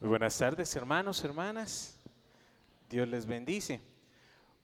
[0.00, 1.94] Muy buenas tardes, hermanos, hermanas.
[2.88, 3.82] Dios les bendice.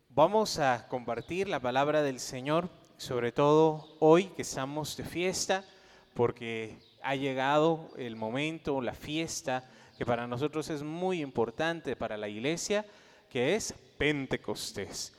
[0.08, 5.62] Vamos a compartir la palabra del Señor, sobre todo hoy que estamos de fiesta,
[6.14, 9.69] porque ha llegado el momento, la fiesta,
[9.99, 12.87] que para nosotros es muy importante para la iglesia,
[13.29, 15.12] que es Pentecostés.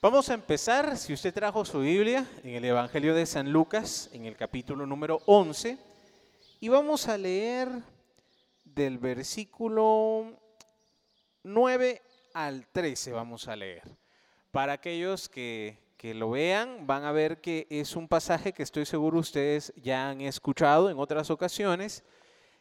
[0.00, 4.24] Vamos a empezar, si usted trajo su Biblia, en el Evangelio de San Lucas, en
[4.24, 5.76] el capítulo número 11,
[6.60, 7.68] y vamos a leer
[8.78, 10.40] del versículo
[11.42, 12.00] 9
[12.32, 13.82] al 13, vamos a leer.
[14.52, 18.86] Para aquellos que, que lo vean, van a ver que es un pasaje que estoy
[18.86, 22.04] seguro ustedes ya han escuchado en otras ocasiones,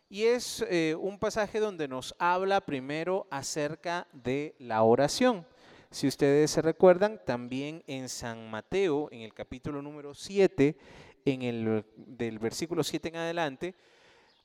[0.09, 5.45] y es eh, un pasaje donde nos habla primero acerca de la oración.
[5.91, 10.75] Si ustedes se recuerdan, también en San Mateo, en el capítulo número 7,
[11.25, 13.75] en el, del versículo 7 en adelante,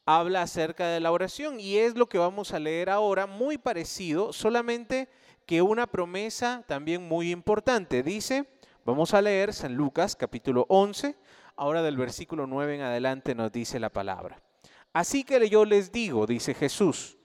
[0.07, 4.33] habla acerca de la oración y es lo que vamos a leer ahora, muy parecido,
[4.33, 5.09] solamente
[5.47, 8.03] que una promesa también muy importante.
[8.03, 8.49] Dice,
[8.85, 11.17] vamos a leer San Lucas capítulo 11,
[11.57, 14.43] ahora del versículo 9 en adelante nos dice la palabra.
[14.93, 17.17] Así que yo les digo, dice Jesús,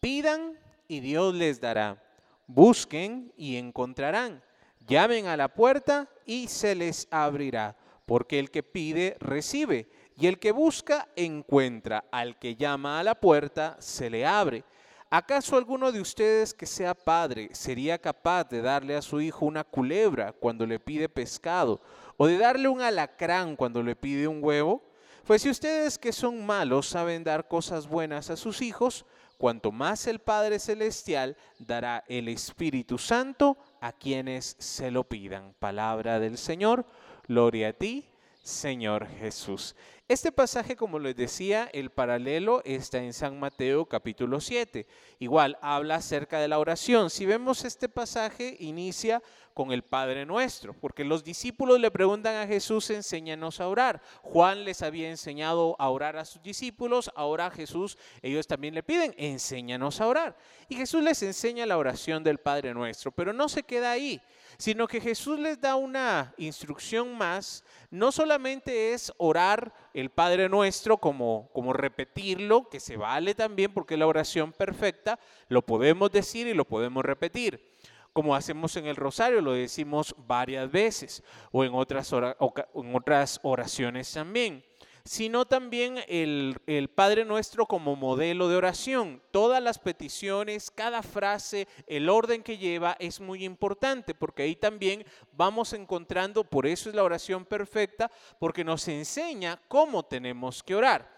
[0.00, 2.02] pidan y Dios les dará
[2.48, 4.42] Busquen y encontrarán.
[4.86, 10.40] Llamen a la puerta y se les abrirá, porque el que pide recibe, y el
[10.40, 14.64] que busca encuentra, al que llama a la puerta se le abre.
[15.10, 19.62] ¿Acaso alguno de ustedes que sea padre sería capaz de darle a su hijo una
[19.62, 21.80] culebra cuando le pide pescado,
[22.16, 24.82] o de darle un alacrán cuando le pide un huevo?
[25.24, 29.06] Pues si ustedes que son malos saben dar cosas buenas a sus hijos,
[29.38, 35.54] cuanto más el Padre Celestial dará el Espíritu Santo a quienes se lo pidan.
[35.60, 36.86] Palabra del Señor,
[37.28, 38.08] gloria a ti,
[38.42, 39.74] Señor Jesús.
[40.08, 44.86] Este pasaje, como les decía, el paralelo está en San Mateo capítulo 7.
[45.18, 47.10] Igual habla acerca de la oración.
[47.10, 49.22] Si vemos este pasaje, inicia
[49.52, 54.00] con el Padre Nuestro, porque los discípulos le preguntan a Jesús, enséñanos a orar.
[54.22, 59.14] Juan les había enseñado a orar a sus discípulos, ahora Jesús, ellos también le piden,
[59.18, 60.38] enséñanos a orar.
[60.70, 64.22] Y Jesús les enseña la oración del Padre Nuestro, pero no se queda ahí
[64.58, 67.64] sino que Jesús les da una instrucción más.
[67.90, 73.94] No solamente es orar el Padre Nuestro como, como repetirlo, que se vale también porque
[73.94, 77.72] es la oración perfecta, lo podemos decir y lo podemos repetir.
[78.12, 84.12] Como hacemos en el rosario, lo decimos varias veces, o en otras, en otras oraciones
[84.12, 84.64] también
[85.08, 89.22] sino también el, Padre Nuestro como modelo de oración.
[89.30, 95.06] Todas las peticiones, cada frase, el orden que lleva es muy importante porque ahí también
[95.32, 101.10] vamos encontrando, por eso es la oración perfecta, porque nos enseña cómo tenemos que orar.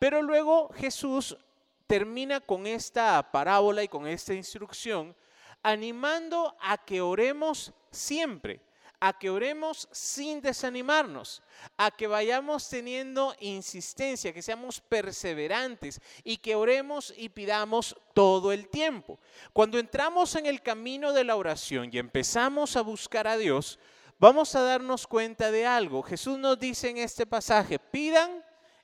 [0.00, 1.36] Pero luego Jesús
[1.86, 5.14] termina con esta parábola y con esta instrucción
[5.62, 8.65] animando a que oremos siempre
[9.00, 11.42] a que oremos sin desanimarnos,
[11.76, 18.68] a que vayamos teniendo insistencia, que seamos perseverantes y que oremos y pidamos todo el
[18.68, 19.18] tiempo.
[19.52, 23.78] Cuando entramos en el camino de la oración y empezamos a buscar a Dios,
[24.18, 26.02] vamos a darnos cuenta de algo.
[26.02, 28.42] Jesús nos dice en este pasaje, pidan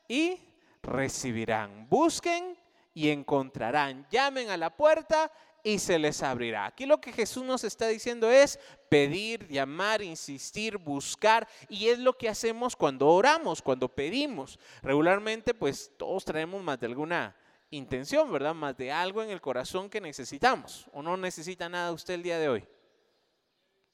[0.08, 0.38] y
[0.82, 2.58] recibirán, busquen
[2.94, 6.66] y encontrarán, llamen a la puerta y se les abrirá.
[6.66, 8.58] Aquí lo que Jesús nos está diciendo es
[8.88, 14.58] pedir, llamar, insistir, buscar y es lo que hacemos cuando oramos, cuando pedimos.
[14.82, 17.36] Regularmente pues todos traemos más de alguna
[17.70, 18.54] intención, ¿verdad?
[18.54, 20.86] Más de algo en el corazón que necesitamos.
[20.92, 22.68] ¿O no necesita nada usted el día de hoy?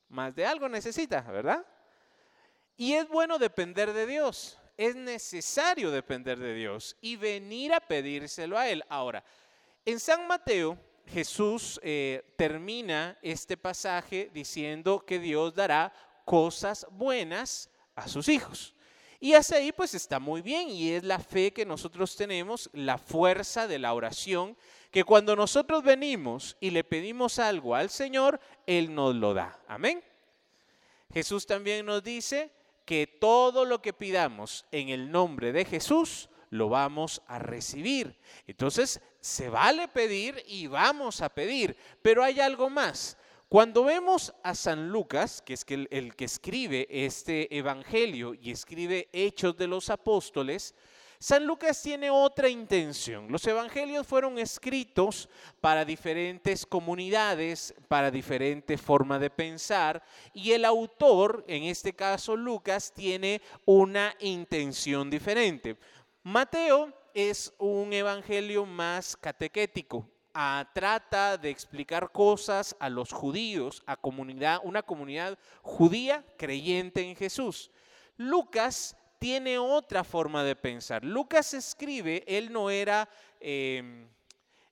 [0.08, 1.64] Más de algo necesita, ¿verdad?
[2.76, 4.58] Y es bueno depender de Dios.
[4.76, 8.84] Es necesario depender de Dios y venir a pedírselo a Él.
[8.88, 9.24] Ahora,
[9.84, 15.92] en San Mateo Jesús eh, termina este pasaje diciendo que Dios dará
[16.24, 18.74] cosas buenas a sus hijos.
[19.20, 22.98] Y hacia ahí pues está muy bien y es la fe que nosotros tenemos, la
[22.98, 24.56] fuerza de la oración,
[24.90, 29.60] que cuando nosotros venimos y le pedimos algo al Señor, Él nos lo da.
[29.66, 30.02] Amén.
[31.12, 32.52] Jesús también nos dice
[32.84, 38.18] que todo lo que pidamos en el nombre de Jesús, lo vamos a recibir.
[38.46, 43.16] Entonces, se vale pedir y vamos a pedir, pero hay algo más.
[43.48, 49.56] Cuando vemos a San Lucas, que es el, que escribe este Evangelio y escribe Hechos
[49.56, 50.74] de los Apóstoles,
[51.18, 53.32] San Lucas tiene otra intención.
[53.32, 55.28] Los evangelios fueron escritos
[55.60, 62.92] para diferentes comunidades, para diferente forma de pensar, y el autor, en este caso Lucas,
[62.94, 65.76] tiene una intención diferente.
[66.22, 70.08] Mateo es un evangelio más catequético,
[70.72, 77.72] trata de explicar cosas a los judíos, a comunidad, una comunidad judía creyente en Jesús.
[78.16, 81.04] Lucas tiene otra forma de pensar.
[81.04, 83.08] Lucas escribe, él no era,
[83.40, 84.08] em,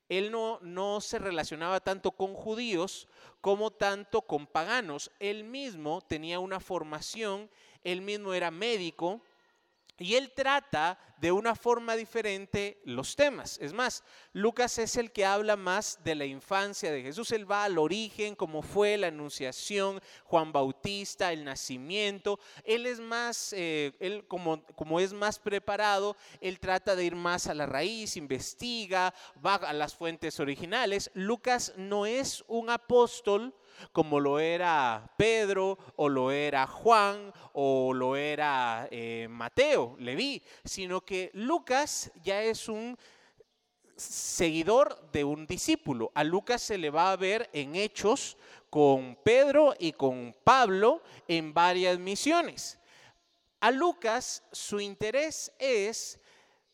[0.08, 3.08] él no, no se relacionaba tanto con judíos
[3.40, 5.10] como tanto con paganos.
[5.18, 7.50] Él mismo tenía una formación,
[7.82, 9.20] él mismo era médico,
[9.98, 13.58] y él trata de una forma diferente los temas.
[13.62, 17.32] Es más, Lucas es el que habla más de la infancia de Jesús.
[17.32, 22.38] Él va al origen, cómo fue la anunciación, Juan Bautista, el nacimiento.
[22.64, 27.46] Él es más, eh, él como, como es más preparado, él trata de ir más
[27.46, 29.14] a la raíz, investiga,
[29.44, 31.10] va a las fuentes originales.
[31.14, 33.54] Lucas no es un apóstol
[33.92, 41.00] como lo era Pedro o lo era Juan o lo era eh, Mateo, Leví, sino
[41.00, 42.96] que Lucas ya es un
[43.96, 46.12] seguidor de un discípulo.
[46.14, 48.36] A Lucas se le va a ver en hechos
[48.70, 52.78] con Pedro y con Pablo en varias misiones.
[53.60, 56.20] A Lucas su interés es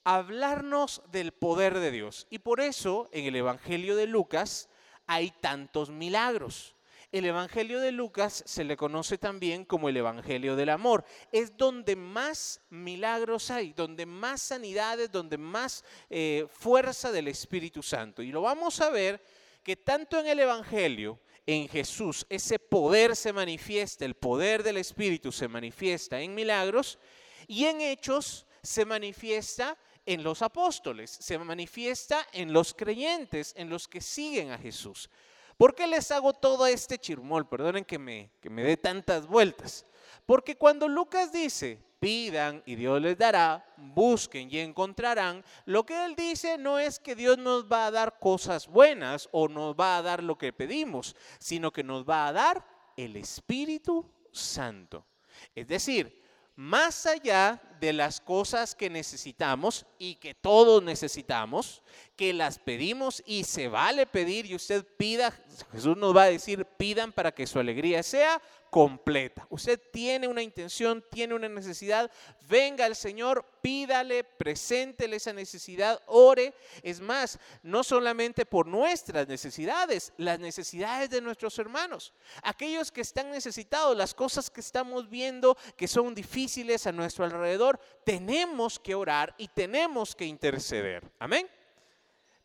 [0.05, 2.27] hablarnos del poder de Dios.
[2.31, 4.69] Y por eso en el Evangelio de Lucas
[5.07, 6.75] hay tantos milagros.
[7.13, 11.05] El Evangelio de Lucas se le conoce también como el Evangelio del Amor.
[11.31, 18.23] Es donde más milagros hay, donde más sanidades, donde más eh, fuerza del Espíritu Santo.
[18.23, 19.23] Y lo vamos a ver
[19.63, 25.33] que tanto en el Evangelio, en Jesús, ese poder se manifiesta, el poder del Espíritu
[25.33, 26.99] se manifiesta en milagros
[27.47, 29.77] y en hechos se manifiesta
[30.07, 35.11] en los apóstoles, se manifiesta en los creyentes, en los que siguen a Jesús.
[35.57, 37.49] ¿Por qué les hago todo este chirmol?
[37.49, 39.87] Perdonen que me, que me dé tantas vueltas.
[40.27, 46.17] Porque cuando Lucas dice, pidan y Dios les dará, busquen y encontrarán, lo que él
[46.17, 50.03] dice no es que Dios nos va a dar cosas buenas o nos va a
[50.03, 52.67] dar lo que pedimos, sino que nos va a dar
[52.97, 55.07] el Espíritu Santo.
[55.55, 56.22] Es decir,
[56.57, 61.83] más allá de las cosas que necesitamos y que todos necesitamos,
[62.17, 65.33] que las pedimos y se vale pedir y usted pida,
[65.73, 68.41] Jesús nos va a decir, pidan para que su alegría sea
[68.73, 69.47] completa.
[69.51, 72.11] Usted tiene una intención, tiene una necesidad,
[72.49, 76.55] venga al Señor, pídale, preséntele esa necesidad, ore.
[76.83, 83.31] Es más, no solamente por nuestras necesidades, las necesidades de nuestros hermanos, aquellos que están
[83.31, 89.35] necesitados, las cosas que estamos viendo que son difíciles a nuestro alrededor, tenemos que orar
[89.37, 91.13] y tenemos que interceder.
[91.19, 91.47] Amén.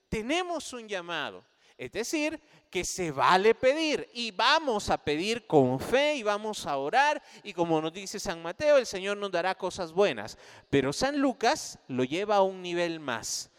[0.09, 1.41] Tenemos un llamado.
[1.77, 2.41] Es decir,
[2.71, 7.53] que se vale pedir y vamos a pedir con fe y vamos a orar y
[7.53, 10.39] como nos dice San Mateo, el Señor nos dará cosas buenas.
[10.71, 13.51] Pero San Lucas lo lleva a un nivel más.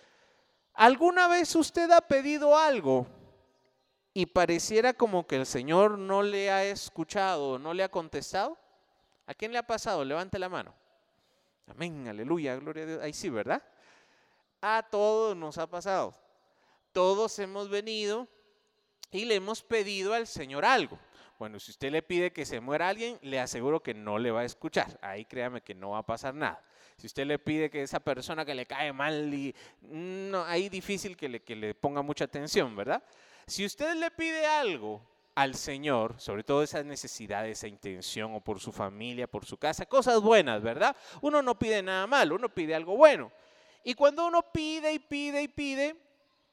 [0.74, 3.06] ¿Alguna vez usted ha pedido algo
[4.12, 8.58] y pareciera como que el Señor no le ha escuchado, no le ha contestado?
[9.26, 10.04] ¿A quién le ha pasado?
[10.04, 10.74] Levante la mano.
[11.68, 13.02] Amén, aleluya, gloria a Dios.
[13.02, 13.62] Ahí sí, ¿verdad?
[14.60, 16.14] A todos nos ha pasado
[16.98, 18.26] todos hemos venido
[19.12, 20.98] y le hemos pedido al Señor algo.
[21.38, 24.40] Bueno, si usted le pide que se muera alguien, le aseguro que no le va
[24.40, 24.98] a escuchar.
[25.00, 26.60] Ahí créame que no va a pasar nada.
[26.96, 31.16] Si usted le pide que esa persona que le cae mal, y, no, ahí difícil
[31.16, 33.00] que le, que le ponga mucha atención, ¿verdad?
[33.46, 35.00] Si usted le pide algo
[35.36, 39.86] al Señor, sobre todo esa necesidad, esa intención, o por su familia, por su casa,
[39.86, 40.96] cosas buenas, ¿verdad?
[41.20, 43.30] Uno no pide nada malo, uno pide algo bueno.
[43.84, 46.07] Y cuando uno pide y pide y pide,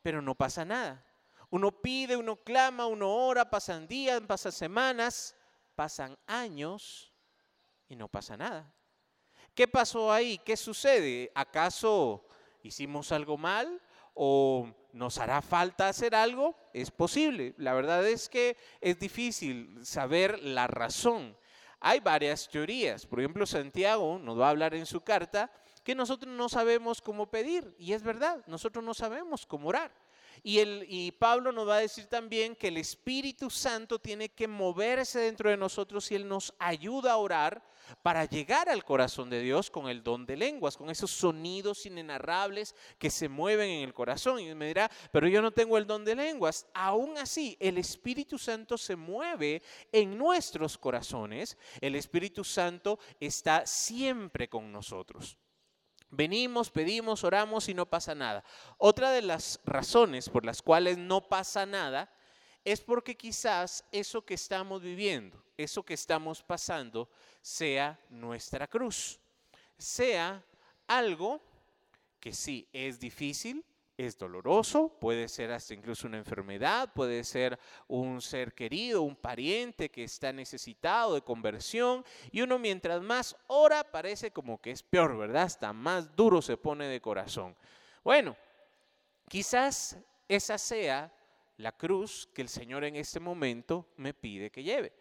[0.06, 1.04] pero no pasa nada.
[1.50, 5.36] Uno pide, uno clama, uno ora, pasan días, pasan semanas,
[5.74, 7.12] pasan años
[7.88, 8.72] y no pasa nada.
[9.56, 10.38] ¿Qué pasó ahí?
[10.46, 11.32] ¿Qué sucede?
[11.34, 12.28] ¿Acaso
[12.62, 13.82] hicimos algo mal
[14.14, 16.56] o nos hará falta hacer algo?
[16.72, 17.56] Es posible.
[17.58, 21.36] La verdad es que es difícil saber la razón.
[21.80, 23.08] Hay varias teorías.
[23.08, 25.52] Por ejemplo, Santiago nos va a hablar en su carta
[25.86, 27.76] que nosotros no sabemos cómo pedir.
[27.78, 29.92] Y es verdad, nosotros no sabemos cómo orar.
[30.44, 34.48] Y, el, y Pablo nos va a decir también que el Espíritu Santo tiene que
[34.48, 37.64] moverse dentro de nosotros y Él nos ayuda a orar
[38.02, 42.76] para llegar al corazón de Dios con el don de lenguas, con esos sonidos inenarrables
[42.98, 44.40] que se mueven en el corazón.
[44.40, 46.66] Y me dirá, pero yo no tengo el don de lenguas.
[46.74, 49.62] Aún así, el Espíritu Santo se mueve
[49.92, 51.58] en nuestros corazones.
[51.80, 55.38] El Espíritu Santo está siempre con nosotros.
[56.16, 58.44] Venimos, pedimos, oramos y no pasa nada.
[58.78, 62.10] Otra de las razones por las cuales no pasa nada
[62.64, 67.10] es porque quizás eso que estamos viviendo, eso que estamos pasando,
[67.42, 69.20] sea nuestra cruz,
[69.78, 70.44] sea
[70.88, 71.42] algo
[72.20, 73.64] que sí es difícil,
[73.98, 79.90] es doloroso, puede ser hasta incluso una enfermedad, puede ser un ser querido, un pariente
[79.90, 85.18] que está necesitado de conversión y uno mientras más ora parece como que es peor,
[85.18, 85.44] ¿verdad?
[85.44, 87.56] Hasta más duro se pone de corazón.
[88.04, 88.36] Bueno,
[89.30, 89.98] quizás
[90.28, 91.12] esa sea
[91.58, 94.92] la cruz que el Señor en este momento me pide que lleve.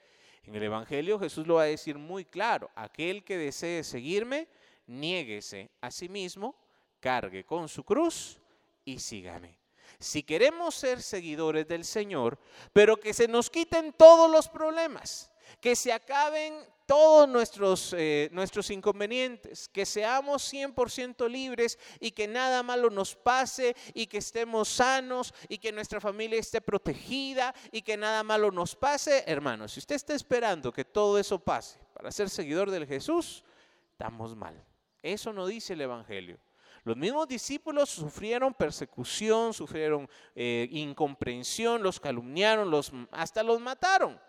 [0.44, 4.46] En el Evangelio Jesús lo va a decir muy claro, aquel que desee seguirme,
[4.86, 6.54] niéguese a sí mismo,
[7.00, 8.40] cargue con su cruz
[8.84, 9.58] y sígame.
[9.98, 12.38] Si queremos ser seguidores del Señor,
[12.72, 16.54] pero que se nos quiten todos los problemas, que se acaben
[16.86, 23.74] todos nuestros, eh, nuestros inconvenientes, que seamos 100% libres y que nada malo nos pase
[23.94, 28.76] y que estemos sanos y que nuestra familia esté protegida y que nada malo nos
[28.76, 29.24] pase.
[29.26, 33.44] Hermanos, si usted está esperando que todo eso pase para ser seguidor del Jesús,
[33.92, 34.62] estamos mal.
[35.02, 36.38] Eso no dice el Evangelio.
[36.84, 44.20] Los mismos discípulos sufrieron persecución, sufrieron eh, incomprensión, los calumniaron, los, hasta los mataron.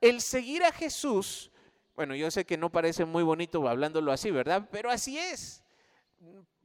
[0.00, 1.50] El seguir a Jesús,
[1.94, 4.66] bueno, yo sé que no parece muy bonito hablándolo así, ¿verdad?
[4.72, 5.62] Pero así es.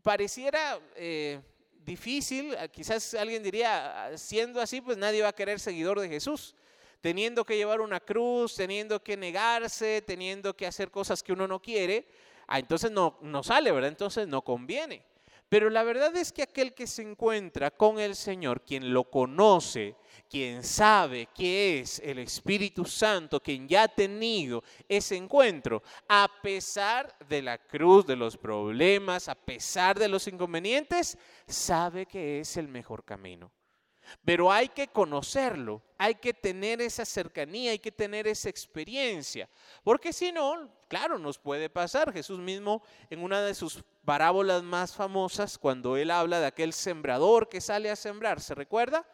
[0.02, 1.42] Pareciera eh,
[1.84, 6.56] difícil, quizás alguien diría, siendo así, pues nadie va a querer seguidor de Jesús
[7.02, 11.62] teniendo que llevar una cruz, teniendo que negarse, teniendo que hacer cosas que uno no
[11.62, 12.08] quiere,
[12.48, 13.90] ah, entonces no, no sale, ¿verdad?
[13.90, 15.04] Entonces no conviene.
[15.50, 19.96] Pero la verdad es que aquel que se encuentra con el Señor, quien lo conoce,
[20.30, 27.16] quien sabe que es el Espíritu Santo, quien ya ha tenido ese encuentro, a pesar
[27.30, 32.68] de la cruz, de los problemas, a pesar de los inconvenientes, sabe que es el
[32.68, 33.50] mejor camino.
[34.24, 39.50] Pero hay que conocerlo, hay que tener esa cercanía, hay que tener esa experiencia,
[39.84, 42.14] porque si no, claro, nos puede pasar.
[42.14, 47.50] Jesús mismo en una de sus parábolas más famosas, cuando él habla de aquel sembrador
[47.50, 49.06] que sale a sembrar, ¿se recuerda?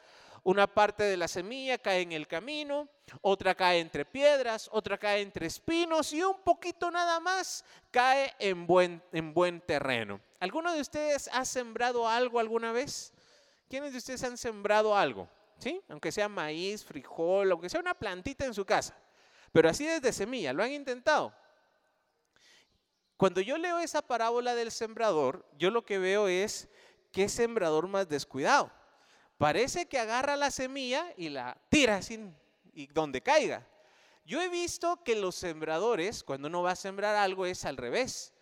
[0.45, 2.89] Una parte de la semilla cae en el camino,
[3.21, 8.67] otra cae entre piedras, otra cae entre espinos y un poquito nada más cae en
[8.67, 10.19] buen, en buen terreno.
[10.41, 13.13] ¿Alguno de ustedes ha sembrado algo alguna vez?
[13.69, 15.29] ¿Quiénes de ustedes han sembrado algo?
[15.57, 15.81] ¿Sí?
[15.87, 18.97] Aunque sea maíz, frijol, aunque sea una plantita en su casa.
[19.51, 21.33] Pero así desde semilla, ¿lo han intentado?
[23.17, 26.67] Cuando yo leo esa parábola del sembrador, yo lo que veo es
[27.11, 28.71] qué sembrador más descuidado.
[29.37, 32.35] Parece que agarra la semilla y la tira sin
[32.73, 33.67] y donde caiga.
[34.25, 38.32] Yo he visto que los sembradores, cuando uno va a sembrar algo, es al revés.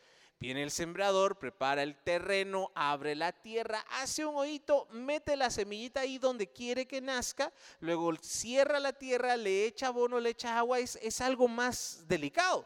[0.41, 5.99] Viene el sembrador, prepara el terreno, abre la tierra, hace un hoyito, mete la semillita
[5.99, 10.79] ahí donde quiere que nazca, luego cierra la tierra, le echa abono, le echa agua,
[10.79, 12.65] es, es algo más delicado.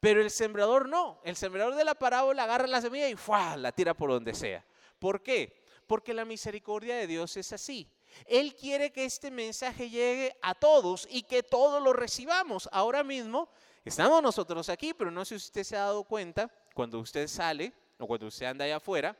[0.00, 3.56] Pero el sembrador no, el sembrador de la parábola agarra la semilla y ¡fua!
[3.56, 4.66] la tira por donde sea.
[4.98, 5.62] ¿Por qué?
[5.86, 7.88] Porque la misericordia de Dios es así.
[8.24, 12.68] Él quiere que este mensaje llegue a todos y que todos lo recibamos.
[12.72, 13.48] Ahora mismo
[13.84, 17.72] estamos nosotros aquí, pero no sé si usted se ha dado cuenta cuando usted sale
[17.98, 19.16] o cuando usted anda allá afuera,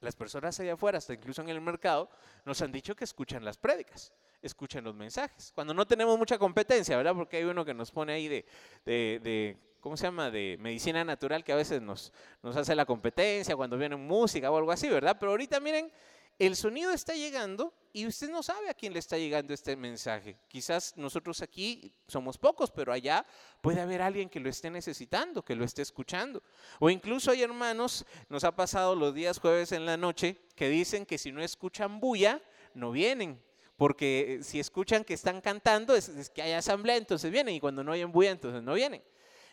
[0.00, 2.10] las personas allá afuera, hasta incluso en el mercado,
[2.44, 5.50] nos han dicho que escuchan las prédicas, escuchan los mensajes.
[5.54, 7.14] Cuando no tenemos mucha competencia, ¿verdad?
[7.14, 8.44] Porque hay uno que nos pone ahí de,
[8.84, 10.30] de, de ¿cómo se llama?
[10.30, 14.58] De medicina natural que a veces nos, nos hace la competencia cuando viene música o
[14.58, 15.16] algo así, ¿verdad?
[15.18, 15.90] Pero ahorita miren,
[16.38, 20.38] el sonido está llegando y usted no sabe a quién le está llegando este mensaje.
[20.46, 23.26] Quizás nosotros aquí somos pocos, pero allá
[23.60, 26.42] puede haber alguien que lo esté necesitando, que lo esté escuchando.
[26.78, 31.06] O incluso hay hermanos, nos ha pasado los días jueves en la noche, que dicen
[31.06, 32.40] que si no escuchan bulla,
[32.74, 33.42] no vienen.
[33.76, 37.54] Porque si escuchan que están cantando, es, es que hay asamblea, entonces vienen.
[37.56, 39.02] Y cuando no hay bulla, entonces no vienen.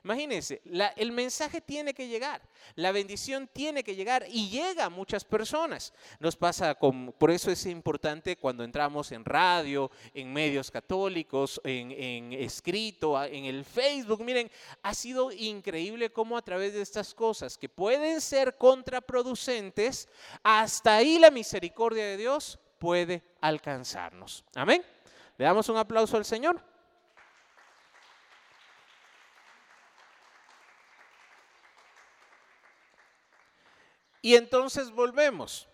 [0.06, 0.62] Imagínense,
[0.98, 2.40] el mensaje tiene que llegar,
[2.76, 5.92] la bendición tiene que llegar y llega a muchas personas.
[6.20, 11.92] Nos pasa con, por eso es importante cuando entramos en radio, en medios católicos, en,
[11.92, 14.24] en escrito, en el Facebook.
[14.24, 14.52] Miren,
[14.84, 20.08] ha sido increíble cómo a través de estas cosas que pueden ser contraproducentes,
[20.44, 24.46] hasta ahí la misericordia de Dios puede alcanzarnos.
[24.54, 24.84] Amén.
[25.36, 26.75] Le damos un aplauso al Señor.
[34.26, 35.68] Y entonces volvemos.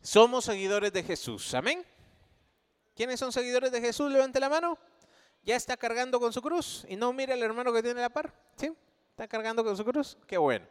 [0.00, 1.52] Somos seguidores de Jesús.
[1.52, 1.84] Amén.
[2.96, 4.10] ¿Quiénes son seguidores de Jesús?
[4.10, 4.78] Levante la mano.
[5.42, 6.86] Ya está cargando con su cruz.
[6.88, 8.32] Y no mire al hermano que tiene la par.
[8.56, 8.72] ¿Sí?
[9.10, 10.16] Está cargando con su cruz.
[10.26, 10.66] Qué bueno.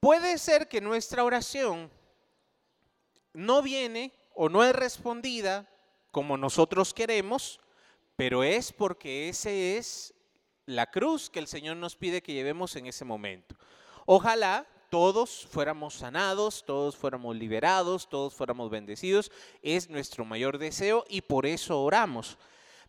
[0.00, 1.92] Puede ser que nuestra oración
[3.32, 5.70] no viene o no es respondida
[6.10, 7.60] como nosotros queremos,
[8.16, 10.12] pero es porque ese es
[10.66, 13.54] la cruz que el Señor nos pide que llevemos en ese momento.
[14.06, 19.32] Ojalá todos fuéramos sanados, todos fuéramos liberados, todos fuéramos bendecidos.
[19.60, 22.38] Es nuestro mayor deseo y por eso oramos.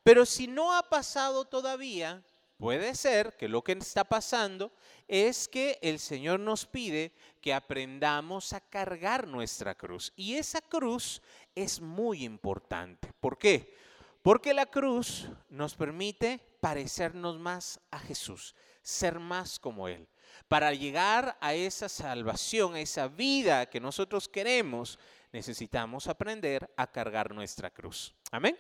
[0.04, 2.22] Pero si no ha pasado todavía,
[2.60, 4.72] puede ser que lo que está pasando
[5.08, 10.14] es que el Señor nos pide que aprendamos a cargar nuestra cruz.
[10.16, 11.24] Y esa cruz
[11.56, 13.10] es muy importante.
[13.20, 13.76] ¿Por qué?
[14.22, 20.08] Porque la cruz nos permite parecernos más a Jesús, ser más como Él.
[20.48, 25.00] Para llegar a esa salvación, a esa vida que nosotros queremos,
[25.32, 28.14] necesitamos aprender a cargar nuestra cruz.
[28.32, 28.58] Amén.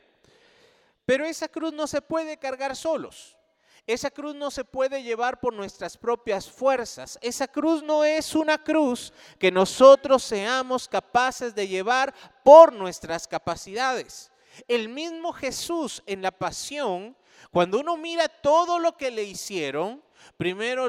[1.05, 3.37] Pero esa cruz no se puede cargar solos.
[3.87, 7.19] Esa cruz no se puede llevar por nuestras propias fuerzas.
[7.21, 12.13] Esa cruz no es una cruz que nosotros seamos capaces de llevar
[12.43, 14.31] por nuestras capacidades.
[14.67, 17.15] El mismo Jesús en la pasión,
[17.51, 20.01] cuando uno mira todo lo que le hicieron,
[20.37, 20.85] Primero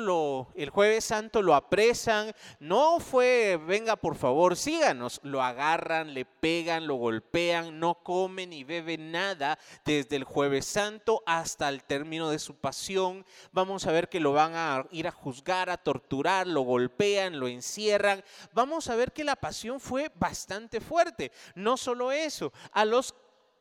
[0.54, 6.87] el jueves santo lo apresan, no fue, venga por favor, síganos, lo agarran, le pegan,
[6.87, 12.38] lo golpean, no come ni bebe nada desde el jueves santo hasta el término de
[12.38, 13.25] su pasión.
[13.52, 17.49] Vamos a ver que lo van a ir a juzgar, a torturar, lo golpean, lo
[17.49, 18.23] encierran.
[18.52, 21.33] Vamos a ver que la pasión fue bastante fuerte.
[21.54, 23.14] No solo eso, a los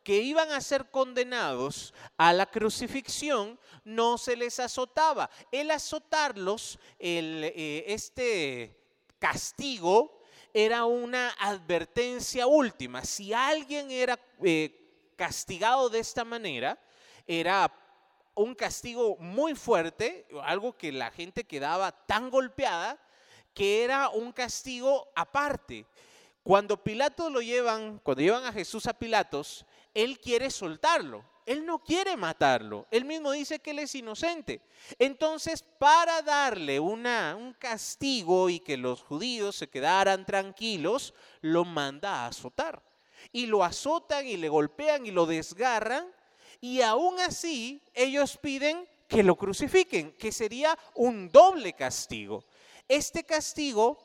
[0.06, 5.32] que iban a ser condenados a la crucifixión, no se les azotaba.
[5.52, 8.80] El azotarlos, eh, este
[9.18, 10.22] castigo,
[10.54, 13.04] era una advertencia última.
[13.04, 16.80] Si alguien era eh, castigado de esta manera,
[17.26, 17.74] era
[18.36, 23.00] un castigo muy fuerte, algo que la gente quedaba tan golpeada
[23.56, 25.88] que era un castigo aparte.
[26.44, 29.66] Cuando Pilato lo llevan, cuando llevan a Jesús a Pilatos,
[29.96, 31.24] él quiere soltarlo.
[31.46, 32.88] Él no quiere matarlo.
[32.92, 34.62] Él mismo dice que él es inocente.
[35.00, 42.28] Entonces, para darle un castigo y que los judíos se quedaran tranquilos, lo manda a
[42.28, 42.82] azotar.
[43.32, 46.08] Y lo azotan y le golpean y lo desgarran.
[46.62, 52.44] Y aún así, ellos piden que lo crucifiquen, que sería un doble castigo.
[52.88, 54.05] Este castigo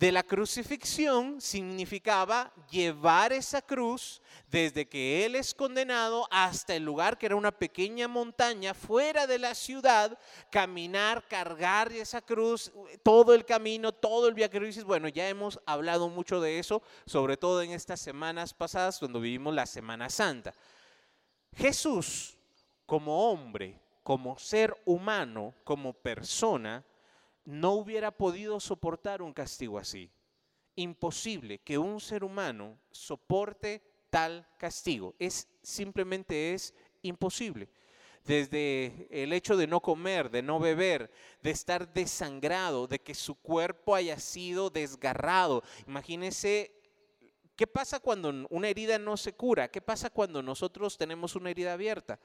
[0.00, 7.18] de la crucifixión significaba llevar esa cruz desde que Él es condenado hasta el lugar
[7.18, 10.18] que era una pequeña montaña fuera de la ciudad,
[10.50, 14.82] caminar, cargar esa cruz, todo el camino, todo el viaje.
[14.84, 19.54] Bueno, ya hemos hablado mucho de eso, sobre todo en estas semanas pasadas cuando vivimos
[19.54, 20.54] la Semana Santa.
[21.54, 22.38] Jesús,
[22.86, 26.82] como hombre, como ser humano, como persona,
[27.50, 30.10] no hubiera podido soportar un castigo así.
[30.76, 35.14] Imposible que un ser humano soporte tal castigo.
[35.18, 37.68] Es simplemente es imposible.
[38.24, 41.10] Desde el hecho de no comer, de no beber,
[41.42, 45.62] de estar desangrado, de que su cuerpo haya sido desgarrado.
[45.86, 46.72] Imagínense
[47.56, 49.68] ¿Qué pasa cuando una herida no se cura?
[49.68, 52.18] ¿Qué pasa cuando nosotros tenemos una herida abierta?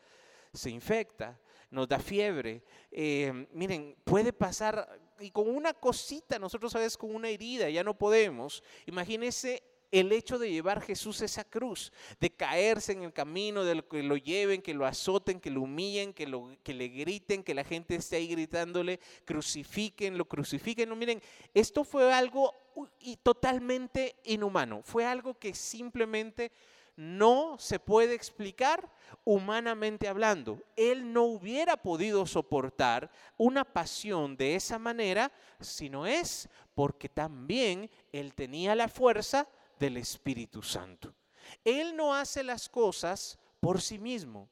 [0.54, 1.38] Se infecta,
[1.76, 2.64] nos da fiebre.
[2.90, 4.88] Eh, miren, puede pasar
[5.20, 8.64] y con una cosita, nosotros a veces con una herida ya no podemos.
[8.86, 9.62] Imagínese
[9.92, 14.18] el hecho de llevar Jesús esa cruz, de caerse en el camino, de que lo
[14.18, 17.96] lleven, que lo azoten, que lo humillen, que, lo, que le griten, que la gente
[17.96, 20.90] esté ahí gritándole, crucifiquen, lo crucifiquen.
[20.90, 21.22] No, miren,
[21.54, 22.54] esto fue algo
[23.24, 26.52] totalmente inhumano, fue algo que simplemente
[26.96, 28.90] no se puede explicar
[29.24, 30.64] humanamente hablando.
[30.76, 37.90] Él no hubiera podido soportar una pasión de esa manera si no es porque también
[38.12, 39.48] él tenía la fuerza
[39.80, 41.14] del Espíritu Santo.
[41.64, 44.50] Él no hace las cosas por sí mismo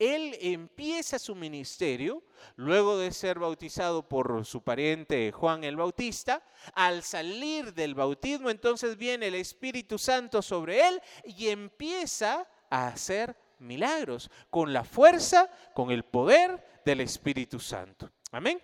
[0.00, 2.24] él empieza su ministerio,
[2.56, 6.42] luego de ser bautizado por su pariente Juan el Bautista,
[6.74, 13.36] al salir del bautismo entonces viene el Espíritu Santo sobre él y empieza a hacer
[13.58, 18.10] milagros con la fuerza, con el poder del Espíritu Santo.
[18.32, 18.58] Amén.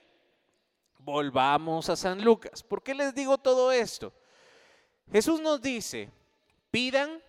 [0.99, 2.63] Volvamos a San Lucas.
[2.63, 4.11] ¿Por qué les digo todo esto?
[5.13, 6.11] Jesús nos dice,
[6.71, 7.23] pidan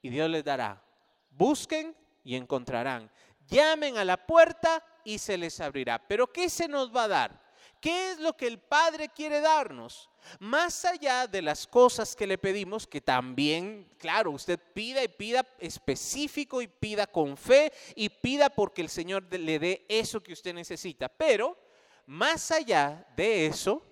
[0.00, 0.82] y Dios les dará.
[1.28, 3.10] Busquen y encontrarán
[3.48, 5.98] llamen a la puerta y se les abrirá.
[5.98, 7.44] Pero ¿qué se nos va a dar?
[7.80, 10.08] ¿Qué es lo que el Padre quiere darnos?
[10.38, 15.46] Más allá de las cosas que le pedimos, que también, claro, usted pida y pida
[15.58, 20.54] específico y pida con fe y pida porque el Señor le dé eso que usted
[20.54, 21.10] necesita.
[21.10, 21.58] Pero
[22.06, 23.82] más allá de eso,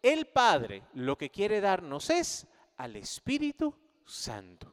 [0.00, 2.46] el Padre lo que quiere darnos es
[2.76, 4.72] al Espíritu Santo.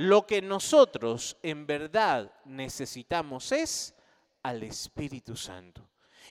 [0.00, 3.94] Lo que nosotros en verdad necesitamos es
[4.42, 5.86] al Espíritu Santo.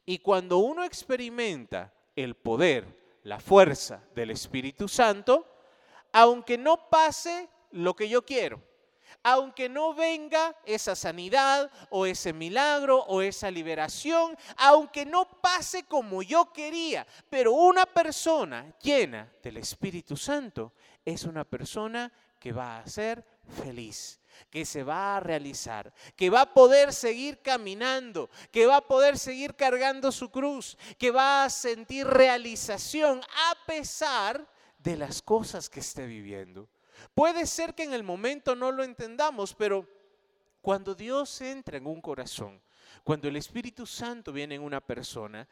[0.08, 5.46] Y cuando uno experimenta el poder, la fuerza del Espíritu Santo,
[6.12, 8.60] aunque no pase lo que yo quiero,
[9.22, 16.24] aunque no venga esa sanidad o ese milagro o esa liberación, aunque no pase como
[16.24, 20.74] yo quería, pero una persona llena del Espíritu Santo
[21.06, 26.42] es una persona que va a ser feliz, que se va a realizar, que va
[26.42, 31.50] a poder seguir caminando, que va a poder seguir cargando su cruz, que va a
[31.50, 36.70] sentir realización a pesar de las cosas que esté viviendo.
[37.14, 39.88] Puede ser que en el momento no lo entendamos, pero
[40.62, 42.62] cuando Dios entra en un corazón,
[43.04, 45.48] cuando el Espíritu Santo viene en una persona,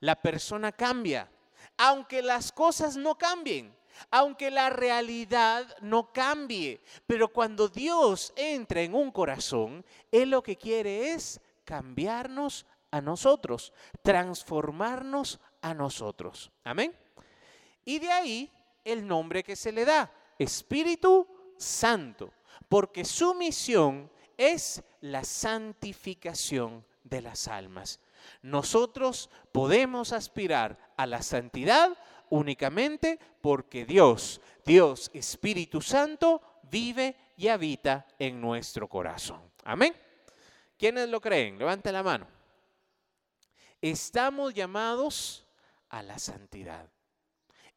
[0.00, 1.30] la persona cambia,
[1.76, 3.74] aunque las cosas no cambien
[4.10, 6.80] aunque la realidad no cambie.
[7.06, 13.72] Pero cuando Dios entra en un corazón, Él lo que quiere es cambiarnos a nosotros,
[14.02, 16.50] transformarnos a nosotros.
[16.64, 16.94] Amén.
[17.84, 18.50] Y de ahí
[18.84, 21.26] el nombre que se le da, Espíritu
[21.56, 22.32] Santo,
[22.68, 28.00] porque su misión es la santificación de las almas.
[28.42, 31.96] Nosotros podemos aspirar a la santidad
[32.30, 36.40] únicamente porque Dios, Dios Espíritu Santo,
[36.70, 39.42] vive y habita en nuestro corazón.
[39.64, 39.94] Amén.
[40.78, 41.58] ¿Quiénes lo creen?
[41.58, 42.26] Levanten la mano.
[43.80, 45.46] Estamos llamados
[45.88, 46.88] a la santidad.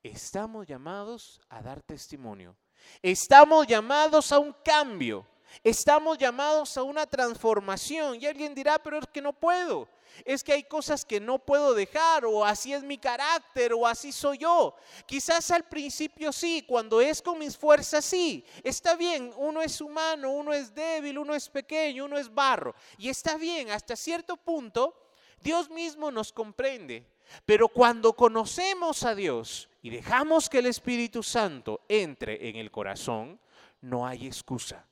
[0.02, 2.56] Estamos llamados a dar testimonio.
[3.02, 5.26] Estamos llamados a un cambio.
[5.64, 8.22] Estamos llamados a una transformación.
[8.22, 9.88] Y alguien dirá, pero es que no puedo
[10.26, 14.12] es que hay cosas que no puedo dejar o así es mi carácter o así
[14.12, 14.76] soy yo.
[15.06, 18.46] Quizás al principio sí, cuando es con mis fuerzas sí.
[18.64, 22.76] Está bien, uno es humano, uno es débil, uno es pequeño, uno es barro.
[22.98, 24.96] Y está bien, hasta cierto punto
[25.42, 27.08] Dios mismo nos comprende.
[27.46, 33.40] Pero cuando conocemos a Dios y dejamos que el Espíritu Santo entre en el corazón,
[33.82, 34.86] no hay excusa.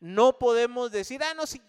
[0.00, 1.60] No podemos decir, ah, no, si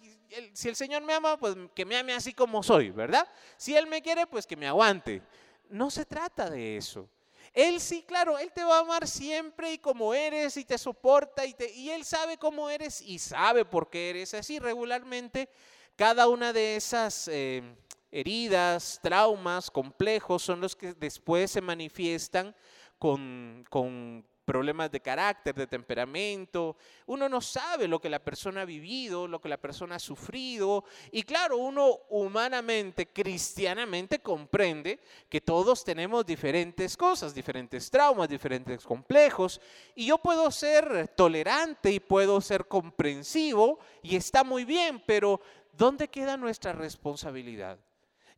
[0.53, 3.27] si el Señor me ama, pues que me ame así como soy, ¿verdad?
[3.57, 5.21] Si Él me quiere, pues que me aguante.
[5.69, 7.09] No se trata de eso.
[7.53, 11.45] Él sí, claro, Él te va a amar siempre y como eres y te soporta
[11.45, 15.49] y, te, y Él sabe cómo eres y sabe por qué eres así regularmente.
[15.95, 17.63] Cada una de esas eh,
[18.11, 22.53] heridas, traumas, complejos son los que después se manifiestan
[22.99, 26.77] con, con problemas de carácter, de temperamento.
[27.07, 30.85] Uno no sabe lo que la persona ha vivido, lo que la persona ha sufrido.
[31.11, 39.59] Y claro, uno humanamente, cristianamente comprende que todos tenemos diferentes cosas, diferentes traumas, diferentes complejos.
[39.95, 45.41] Y yo puedo ser tolerante y puedo ser comprensivo y está muy bien, pero
[45.73, 47.79] ¿dónde queda nuestra responsabilidad?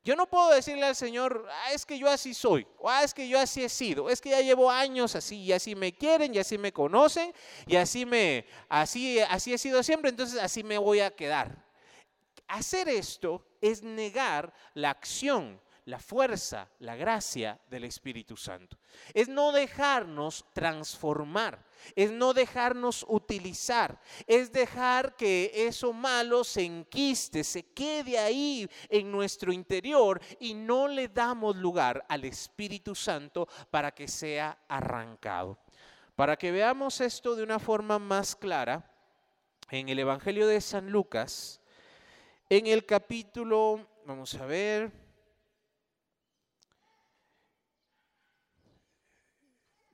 [0.07, 3.13] Yo no puedo decirle al Señor, ah, es que yo así soy, o ah, es
[3.13, 6.33] que yo así he sido, es que ya llevo años así, y así me quieren,
[6.33, 7.33] y así me conocen,
[7.65, 11.61] y así me, así, así he sido siempre, entonces así me voy a quedar.
[12.47, 18.77] Hacer esto es negar la acción la fuerza, la gracia del Espíritu Santo.
[19.13, 21.65] Es no dejarnos transformar,
[21.95, 29.11] es no dejarnos utilizar, es dejar que eso malo se enquiste, se quede ahí en
[29.11, 35.57] nuestro interior y no le damos lugar al Espíritu Santo para que sea arrancado.
[36.15, 38.91] Para que veamos esto de una forma más clara,
[39.69, 41.61] en el Evangelio de San Lucas,
[42.49, 44.91] en el capítulo, vamos a ver,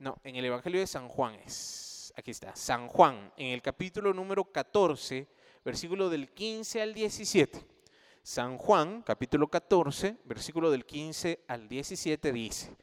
[0.03, 2.11] No, en el Evangelio de San Juan es.
[2.17, 5.25] Aquí está, San Juan, en el capítulo número 14,
[5.63, 7.65] versículo del 15 al 17.
[8.21, 12.75] San Juan, capítulo 14, versículo del 15 al 17 dice,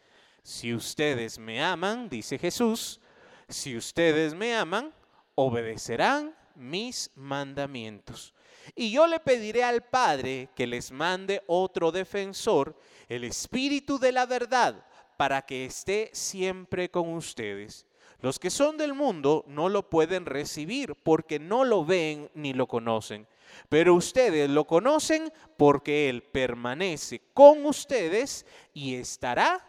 [0.42, 3.02] si ustedes me aman, dice Jesús,
[3.50, 4.90] si ustedes me aman,
[5.35, 8.33] obedecerán mis mandamientos.
[8.74, 12.80] Y yo le pediré al Padre que les mande otro defensor,
[13.11, 14.87] el Espíritu de la verdad
[15.20, 17.85] para que esté siempre con ustedes.
[18.22, 22.66] Los que son del mundo no lo pueden recibir porque no lo ven ni lo
[22.66, 23.26] conocen.
[23.68, 29.62] Pero ustedes lo conocen porque Él permanece con ustedes y estará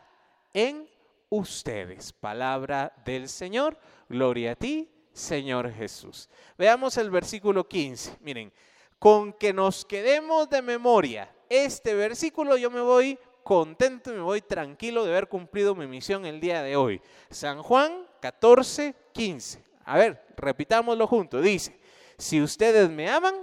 [0.54, 0.88] en
[1.28, 2.14] ustedes.
[2.14, 3.78] Palabra del Señor.
[4.08, 6.30] Gloria a ti, Señor Jesús.
[6.58, 8.20] Veamos el versículo 15.
[8.22, 8.54] Miren,
[8.98, 14.42] con que nos quedemos de memoria este versículo, yo me voy contento y me voy
[14.42, 17.02] tranquilo de haber cumplido mi misión el día de hoy.
[17.30, 19.64] San Juan 14, 15.
[19.86, 21.44] A ver, repitámoslo juntos.
[21.44, 21.80] Dice,
[22.18, 23.36] si ustedes me aman,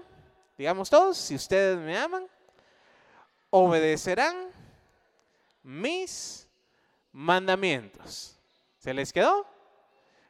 [0.56, 2.26] digamos todos, si ustedes me aman,
[3.50, 4.48] obedecerán
[5.62, 6.48] mis
[7.12, 8.38] mandamientos.
[8.78, 9.46] ¿Se les quedó?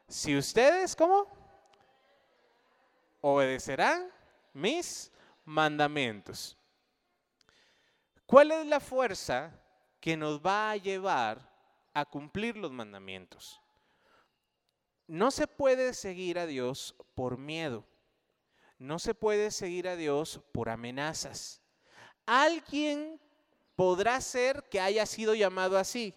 [0.09, 1.27] Si ustedes, ¿cómo?
[3.21, 4.11] Obedecerán
[4.53, 5.13] mis
[5.45, 6.58] mandamientos.
[8.29, 9.59] ¿Cuál es la fuerza
[10.01, 11.51] que nos va a llevar
[11.95, 13.59] a cumplir los mandamientos?
[15.07, 17.87] No se puede seguir a Dios por miedo.
[18.79, 21.63] No se puede seguir a Dios por amenazas.
[22.27, 23.19] Alguien
[23.75, 26.15] podrá ser que haya sido llamado así.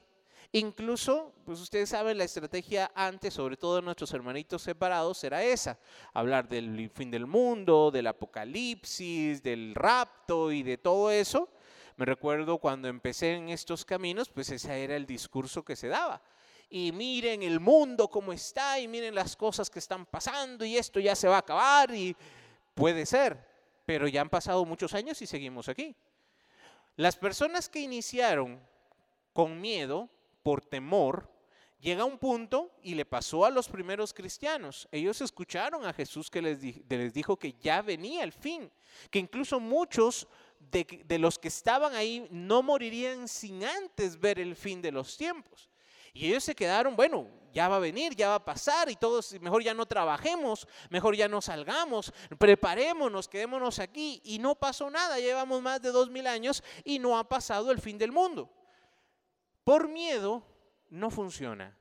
[0.52, 5.80] Incluso, pues ustedes saben, la estrategia antes, sobre todo nuestros hermanitos separados, era esa.
[6.14, 11.48] Hablar del fin del mundo, del apocalipsis, del rapto y de todo eso.
[11.98, 16.22] Me recuerdo cuando empecé en estos caminos, pues ese era el discurso que se daba.
[16.70, 21.00] Y miren el mundo como está y miren las cosas que están pasando y esto
[21.00, 22.16] ya se va a acabar y
[22.74, 23.46] puede ser,
[23.86, 25.96] pero ya han pasado muchos años y seguimos aquí.
[26.96, 28.60] Las personas que iniciaron
[29.34, 30.10] con miedo,
[30.44, 31.30] por temor,
[31.80, 34.88] llega un punto y le pasó a los primeros cristianos.
[34.92, 38.72] Ellos escucharon a Jesús que les dijo que ya venía el fin,
[39.10, 40.28] que incluso muchos
[40.70, 45.70] de, los que estaban ahí no morirían sin antes ver el fin de los tiempos.
[46.14, 49.34] Y ellos se quedaron, bueno, ya va a venir, ya va a pasar y todos,
[49.42, 54.22] mejor ya no trabajemos, mejor ya no salgamos, preparémonos, quedémonos aquí.
[54.24, 57.80] Y no pasó nada, llevamos más de dos mil años y no ha pasado el
[57.80, 58.50] fin del mundo.
[59.64, 60.44] Por miedo
[60.90, 61.78] no funciona.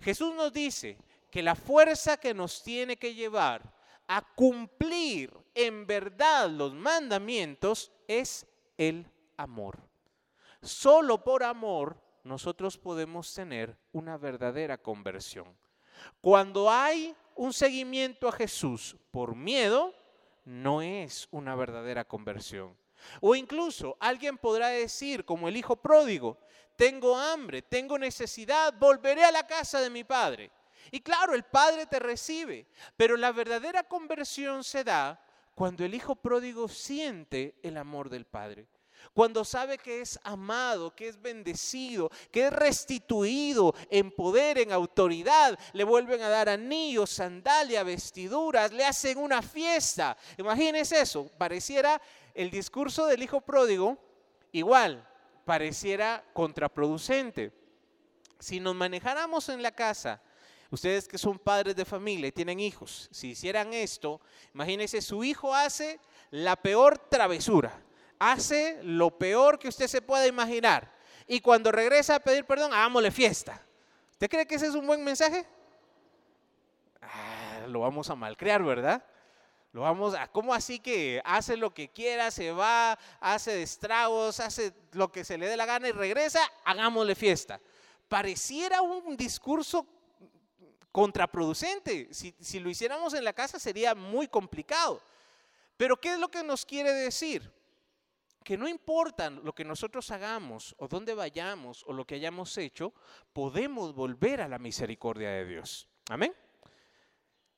[0.00, 0.98] Jesús nos dice
[1.30, 3.74] que la fuerza que nos tiene que llevar
[4.08, 9.78] a cumplir en verdad los mandamientos es el amor.
[10.62, 15.56] Solo por amor nosotros podemos tener una verdadera conversión.
[16.20, 19.94] Cuando hay un seguimiento a Jesús por miedo,
[20.44, 22.76] no es una verdadera conversión.
[23.20, 26.38] O incluso alguien podrá decir, como el hijo pródigo,
[26.76, 30.50] tengo hambre, tengo necesidad, volveré a la casa de mi padre.
[30.90, 32.66] Y claro, el padre te recibe,
[32.96, 38.68] pero la verdadera conversión se da cuando el hijo pródigo siente el amor del padre
[39.12, 45.58] cuando sabe que es amado, que es bendecido, que es restituido en poder, en autoridad,
[45.72, 50.16] le vuelven a dar anillos, sandalias, vestiduras, le hacen una fiesta.
[50.38, 52.00] Imagínense eso, pareciera
[52.34, 53.98] el discurso del hijo pródigo
[54.52, 55.06] igual,
[55.44, 57.52] pareciera contraproducente.
[58.38, 60.20] Si nos manejáramos en la casa,
[60.74, 64.20] ustedes que son padres de familia y tienen hijos, si hicieran esto,
[64.52, 65.98] imagínense, su hijo hace
[66.30, 67.84] la peor travesura
[68.18, 70.90] hace lo peor que usted se pueda imaginar.
[71.26, 73.60] Y cuando regresa a pedir perdón, hagámosle fiesta.
[74.12, 75.46] ¿Usted cree que ese es un buen mensaje?
[77.02, 79.04] Ah, lo vamos a malcrear, ¿verdad?
[79.72, 84.72] Lo vamos a, ¿cómo así que hace lo que quiera, se va, hace estragos, hace
[84.92, 87.60] lo que se le dé la gana y regresa, hagámosle fiesta?
[88.08, 89.86] Pareciera un discurso
[90.94, 92.14] contraproducente.
[92.14, 95.02] Si, si lo hiciéramos en la casa sería muy complicado.
[95.76, 97.52] Pero ¿qué es lo que nos quiere decir?
[98.44, 102.92] que no importa lo que nosotros hagamos o dónde vayamos o lo que hayamos hecho,
[103.32, 105.88] podemos volver a la misericordia de Dios.
[106.10, 106.34] Amén.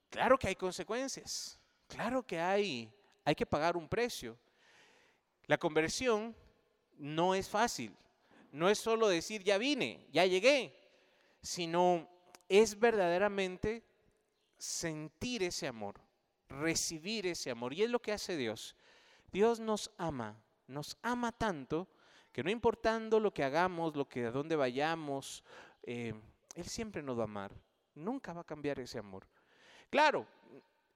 [0.08, 2.88] Claro que hay consecuencias, claro que hay,
[3.24, 4.38] hay que pagar un precio.
[5.46, 6.36] La conversión
[6.98, 7.92] no es fácil,
[8.52, 10.72] no es solo decir ya vine, ya llegué,
[11.42, 12.08] sino
[12.48, 13.84] es verdaderamente
[14.58, 16.00] sentir ese amor,
[16.48, 17.72] recibir ese amor.
[17.74, 18.76] Y es lo que hace Dios.
[19.32, 21.88] Dios nos ama nos ama tanto
[22.32, 25.42] que no importando lo que hagamos, lo que a dónde vayamos,
[25.82, 26.14] eh,
[26.54, 27.52] Él siempre nos va a amar.
[27.94, 29.26] Nunca va a cambiar ese amor.
[29.88, 30.26] Claro,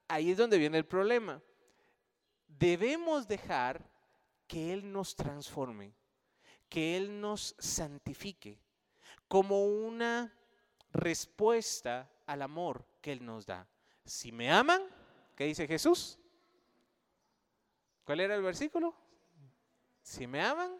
[0.07, 1.41] ahí es donde viene el problema.
[2.47, 3.89] Debemos dejar
[4.45, 5.93] que Él nos transforme,
[6.69, 8.59] que Él nos santifique
[9.27, 10.31] como una
[10.93, 13.67] respuesta al amor que Él nos da.
[14.05, 14.81] Si me aman,
[15.35, 16.17] ¿qué dice Jesús?
[18.03, 18.95] ¿Cuál era el versículo?
[20.01, 20.71] Si me aman,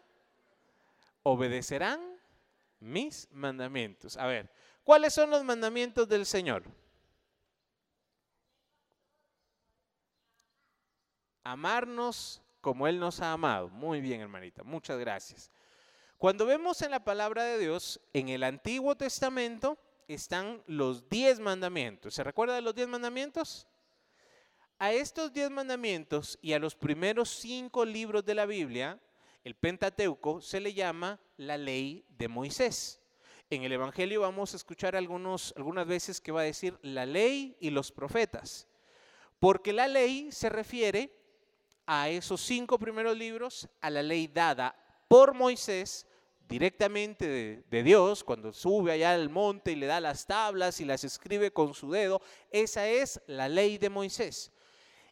[1.22, 2.00] obedecerán
[2.80, 4.16] mis mandamientos.
[4.16, 6.64] A ver, ¿cuáles son los mandamientos del Señor?
[11.44, 13.68] Amarnos como Él nos ha amado.
[13.68, 15.50] Muy bien, hermanita, muchas gracias.
[16.18, 22.14] Cuando vemos en la palabra de Dios, en el Antiguo Testamento están los diez mandamientos.
[22.14, 23.66] ¿Se recuerda de los diez mandamientos?
[24.78, 29.00] A estos diez mandamientos y a los primeros cinco libros de la Biblia
[29.44, 33.00] el Pentateuco se le llama la ley de Moisés.
[33.50, 37.70] En el Evangelio vamos a escuchar algunas veces que va a decir la ley y
[37.70, 38.68] los profetas,
[39.40, 41.12] porque la ley se refiere
[41.86, 44.76] a esos cinco primeros libros, a la ley dada
[45.08, 46.06] por Moisés
[46.48, 51.04] directamente de, Dios, cuando sube allá al monte y le da las tablas y las
[51.04, 54.52] escribe con su dedo, esa es la ley de Moisés.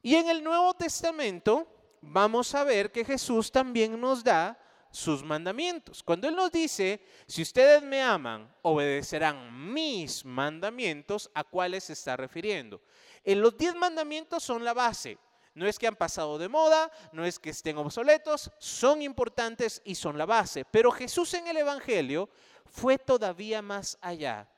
[0.03, 1.67] Y en el Nuevo Testamento
[2.01, 4.59] vamos a ver que Jesús también nos da
[4.91, 6.03] sus mandamientos.
[6.03, 12.17] Cuando Él nos dice, si ustedes me aman, obedecerán mis mandamientos, ¿a cuáles se está
[12.17, 12.81] refiriendo?
[13.25, 15.19] En los diez mandamientos son la base.
[15.55, 19.95] No es que han pasado de moda, no es que estén obsoletos, son importantes y
[19.95, 20.65] son la base.
[20.65, 22.29] Pero Jesús en el Evangelio
[22.67, 24.49] fue todavía más allá.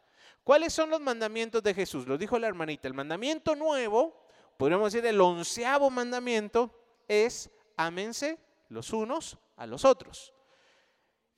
[0.45, 2.07] ¿Cuáles son los mandamientos de Jesús?
[2.07, 2.89] Lo dijo la hermanita.
[2.89, 4.27] El mandamiento nuevo,
[4.57, 6.79] podríamos decir el onceavo mandamiento,
[7.09, 10.33] es ámense los unos a los otros.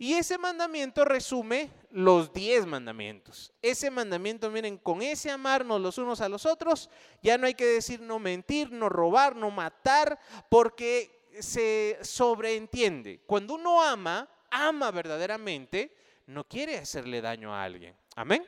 [0.05, 3.55] Y ese mandamiento resume los diez mandamientos.
[3.63, 6.91] Ese mandamiento, miren, con ese amarnos los unos a los otros,
[7.23, 13.23] ya no hay que decir no mentir, no robar, no matar, porque se sobreentiende.
[13.25, 17.97] Cuando uno ama, ama verdaderamente, no quiere hacerle daño a alguien.
[18.15, 18.47] Amén.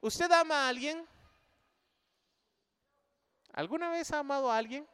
[0.00, 1.04] ¿Usted ama a alguien?
[3.52, 4.86] ¿Alguna vez ha amado a alguien?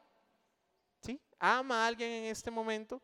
[1.02, 1.20] ¿Sí?
[1.38, 3.02] ¿Ama a alguien en este momento?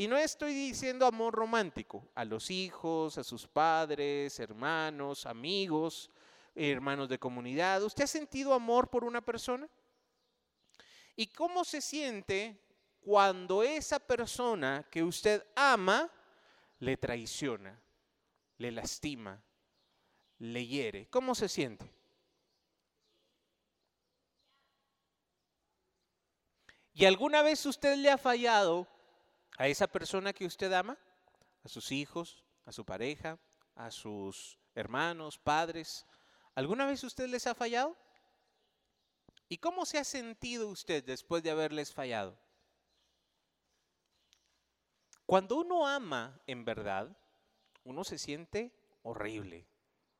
[0.00, 6.08] Y no estoy diciendo amor romántico, a los hijos, a sus padres, hermanos, amigos,
[6.54, 7.82] hermanos de comunidad.
[7.82, 9.68] ¿Usted ha sentido amor por una persona?
[11.16, 12.62] ¿Y cómo se siente
[13.00, 16.08] cuando esa persona que usted ama
[16.78, 17.76] le traiciona,
[18.58, 19.42] le lastima,
[20.38, 21.08] le hiere?
[21.08, 21.92] ¿Cómo se siente?
[26.94, 28.86] ¿Y alguna vez usted le ha fallado
[29.58, 30.96] a esa persona que usted ama,
[31.64, 33.38] a sus hijos, a su pareja,
[33.74, 36.06] a sus hermanos, padres.
[36.54, 37.96] ¿Alguna vez usted les ha fallado?
[39.48, 42.38] ¿Y cómo se ha sentido usted después de haberles fallado?
[45.26, 47.14] Cuando uno ama en verdad,
[47.84, 49.66] uno se siente horrible.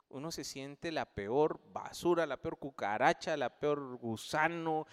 [0.09, 4.87] Uno se siente la peor basura, la peor cucaracha, la peor gusano,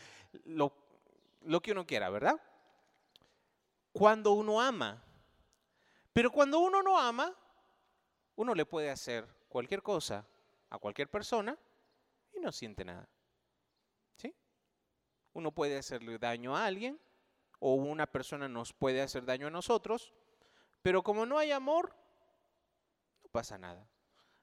[0.43, 0.71] lo,
[1.61, 2.39] que uno quiera, ¿verdad?
[3.95, 5.01] Cuando uno ama.
[6.11, 7.33] Pero cuando uno no ama,
[8.35, 10.27] uno le puede hacer cualquier cosa
[10.69, 11.57] a cualquier persona
[12.33, 13.07] y no siente nada.
[14.17, 14.35] ¿Sí?
[15.31, 16.99] Uno puede hacerle daño a alguien
[17.59, 20.13] o una persona nos puede hacer daño a nosotros,
[20.81, 21.95] pero como no hay amor,
[23.23, 23.87] no pasa nada.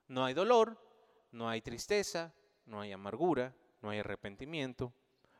[0.07, 0.79] No hay dolor,
[1.31, 2.33] no hay tristeza,
[2.65, 4.95] no hay amargura, no hay arrepentimiento,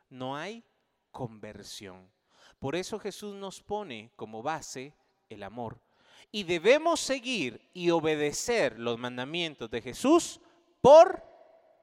[0.10, 0.64] no hay
[1.10, 2.12] conversión.
[2.64, 4.94] Por eso Jesús nos pone como base
[5.28, 5.82] el amor.
[6.32, 10.40] Y debemos seguir y obedecer los mandamientos de Jesús
[10.80, 11.22] por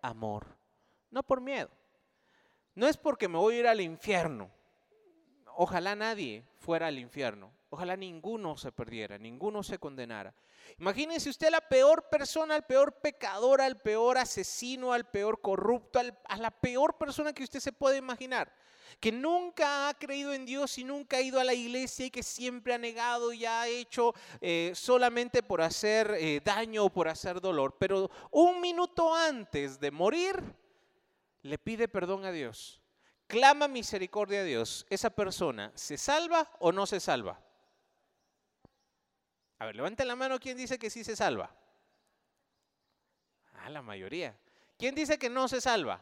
[0.00, 0.46] amor,
[1.10, 1.68] no por miedo.
[2.74, 4.50] No es porque me voy a ir al infierno.
[5.54, 7.52] Ojalá nadie fuera al infierno.
[7.68, 10.34] Ojalá ninguno se perdiera, ninguno se condenara.
[10.78, 16.36] Imagínense usted la peor persona, al peor pecador, al peor asesino, al peor corrupto, a
[16.38, 18.50] la peor persona que usted se puede imaginar
[18.98, 22.22] que nunca ha creído en Dios y nunca ha ido a la iglesia y que
[22.22, 27.40] siempre ha negado y ha hecho eh, solamente por hacer eh, daño o por hacer
[27.40, 27.76] dolor.
[27.78, 30.42] Pero un minuto antes de morir,
[31.42, 32.80] le pide perdón a Dios.
[33.26, 34.86] Clama misericordia a Dios.
[34.90, 37.40] ¿Esa persona se salva o no se salva?
[39.60, 41.54] A ver, levante la mano quien dice que sí se salva.
[43.54, 44.36] Ah, la mayoría.
[44.78, 46.00] ¿Quién dice que no se salva?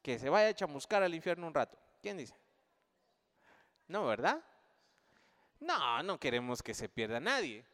[0.00, 1.78] Que se vaya a chamuscar al infierno un rato.
[2.02, 2.34] ¿Quién dice?
[3.86, 4.42] No, ¿verdad?
[5.60, 7.64] No, no queremos que se pierda nadie.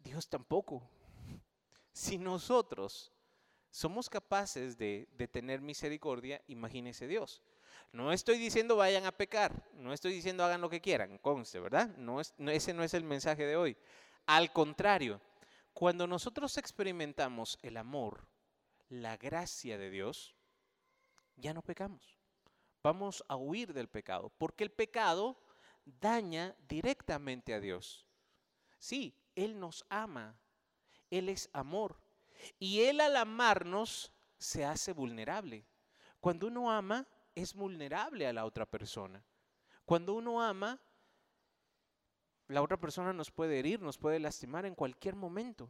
[0.00, 0.82] Dios tampoco.
[1.92, 3.12] Si nosotros
[3.70, 7.40] somos capaces de, tener misericordia, imagínese Dios.
[7.92, 11.96] No estoy diciendo vayan a pecar, no estoy diciendo hagan lo que quieran, conste, ¿verdad?
[11.96, 13.76] No es, ese no es el mensaje de hoy.
[14.26, 15.20] Al contrario,
[15.72, 18.26] cuando nosotros experimentamos el amor,
[18.88, 20.34] la gracia de Dios,
[21.36, 22.15] ya no pecamos
[22.86, 25.36] vamos a huir del pecado, porque el pecado
[25.84, 28.06] daña directamente a Dios.
[28.78, 30.38] Sí, Él nos ama,
[31.10, 31.96] Él es amor,
[32.60, 35.66] y Él al amarnos se hace vulnerable.
[36.20, 39.20] Cuando uno ama, es vulnerable a la otra persona.
[39.84, 40.80] Cuando uno ama,
[42.46, 45.68] la otra persona nos puede herir, nos puede lastimar en cualquier momento.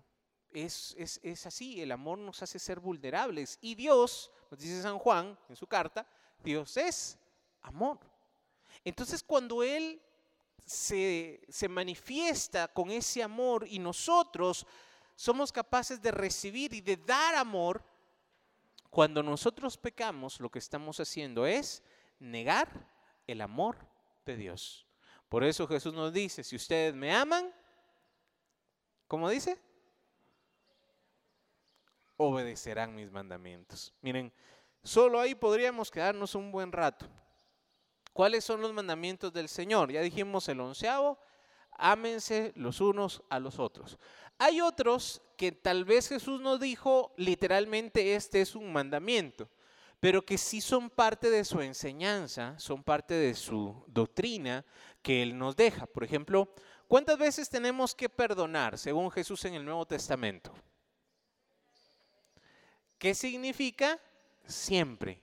[0.52, 3.58] Es, es, es, así, el amor nos hace ser vulnerables.
[3.62, 6.06] Y Dios, nos dice San Juan en su carta,
[6.42, 7.18] Dios es
[7.62, 7.98] amor.
[8.84, 10.00] Entonces cuando Él
[10.64, 14.66] se, se, manifiesta con ese amor y nosotros
[15.14, 17.82] somos capaces de recibir y de dar amor,
[18.90, 21.82] cuando nosotros pecamos lo que estamos haciendo es
[22.18, 22.68] negar
[23.26, 23.76] el amor
[24.24, 24.86] de Dios.
[25.28, 27.52] Por eso Jesús nos dice, si ustedes me aman,
[29.08, 29.56] ¿Cómo dice?
[32.16, 33.94] Obedecerán mis mandamientos.
[34.00, 34.32] Miren,
[34.86, 37.06] solo ahí podríamos quedarnos un buen rato.
[38.12, 39.92] ¿Cuáles son los mandamientos del Señor?
[39.92, 41.18] Ya dijimos el onceavo,
[41.72, 43.98] ámense los unos a los otros.
[44.38, 49.50] Hay otros que tal vez Jesús no dijo literalmente este es un mandamiento,
[50.00, 54.64] pero que sí son parte de su enseñanza, son parte de su doctrina
[55.02, 55.86] que Él nos deja.
[55.86, 56.54] Por ejemplo,
[56.86, 60.54] ¿cuántas veces tenemos que perdonar según Jesús en el Nuevo Testamento?
[62.98, 64.00] ¿Qué significa?
[64.46, 65.20] Siempre.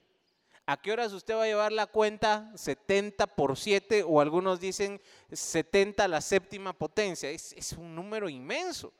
[0.65, 5.01] ¿A qué horas usted va a llevar la cuenta 70 por 7 o algunos dicen
[5.31, 7.29] 70 a la séptima potencia?
[7.29, 8.93] Es, un número inmenso.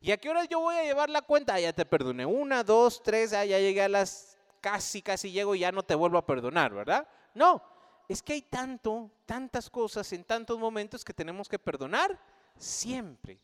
[0.00, 1.54] ¿Y a qué horas yo voy a llevar la cuenta?
[1.54, 2.24] Ah, ya te perdoné.
[2.24, 5.94] Una, dos, tres, ah, ya llegué a las casi, casi llego y ya no te
[5.94, 7.06] vuelvo a perdonar, ¿verdad?
[7.34, 7.62] No,
[8.08, 12.18] es que hay tanto, tantas cosas en tantos momentos que tenemos que perdonar
[12.56, 13.38] siempre.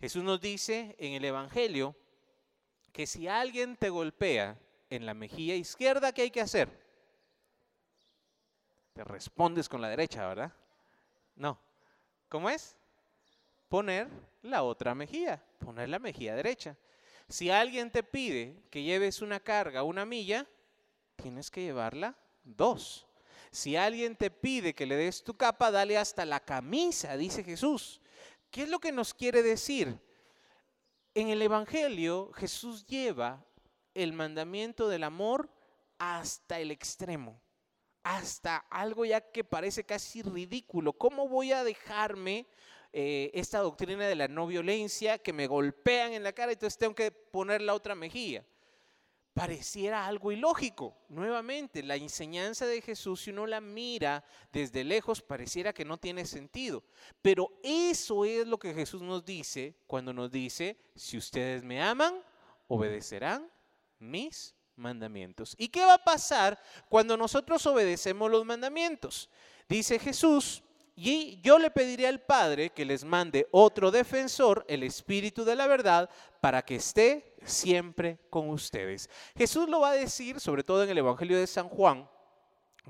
[0.00, 1.94] Jesús nos dice en el Evangelio
[2.90, 4.58] que si alguien te golpea
[4.90, 6.68] en la mejilla izquierda, ¿qué hay que hacer?
[8.92, 10.52] Te respondes con la derecha, ¿verdad?
[11.36, 11.58] No.
[12.28, 12.76] ¿Cómo es?
[13.68, 14.08] Poner
[14.42, 16.76] la otra mejilla, poner la mejilla derecha.
[17.28, 20.46] Si alguien te pide que lleves una carga, una milla,
[21.16, 23.06] tienes que llevarla dos.
[23.50, 28.00] Si alguien te pide que le des tu capa, dale hasta la camisa, dice Jesús.
[28.50, 29.98] ¿Qué es lo que nos quiere decir?
[31.14, 33.44] En el Evangelio Jesús lleva
[34.02, 35.50] el mandamiento del amor
[35.98, 37.40] hasta el extremo
[38.08, 40.94] hasta algo ya que parece casi ridículo.
[40.94, 42.46] ¿Cómo voy a dejarme
[42.90, 46.78] eh, esta doctrina de la no violencia que me golpean en la cara y entonces
[46.78, 48.46] tengo que poner la otra mejilla?
[49.34, 50.96] Pareciera algo ilógico.
[51.10, 56.24] Nuevamente, la enseñanza de Jesús, si uno la mira desde lejos, pareciera que no tiene
[56.24, 56.82] sentido.
[57.20, 62.22] Pero eso es lo que Jesús nos dice cuando nos dice, si ustedes me aman,
[62.68, 63.48] obedecerán
[63.98, 65.54] mis mandamientos.
[65.58, 69.28] ¿Y qué va a pasar cuando nosotros obedecemos los mandamientos?
[69.68, 70.62] Dice Jesús,
[71.00, 75.68] y yo le pediré al Padre que les mande otro defensor, el Espíritu de la
[75.68, 79.08] verdad, para que esté siempre con ustedes.
[79.36, 82.08] Jesús lo va a decir, sobre todo en el Evangelio de San Juan,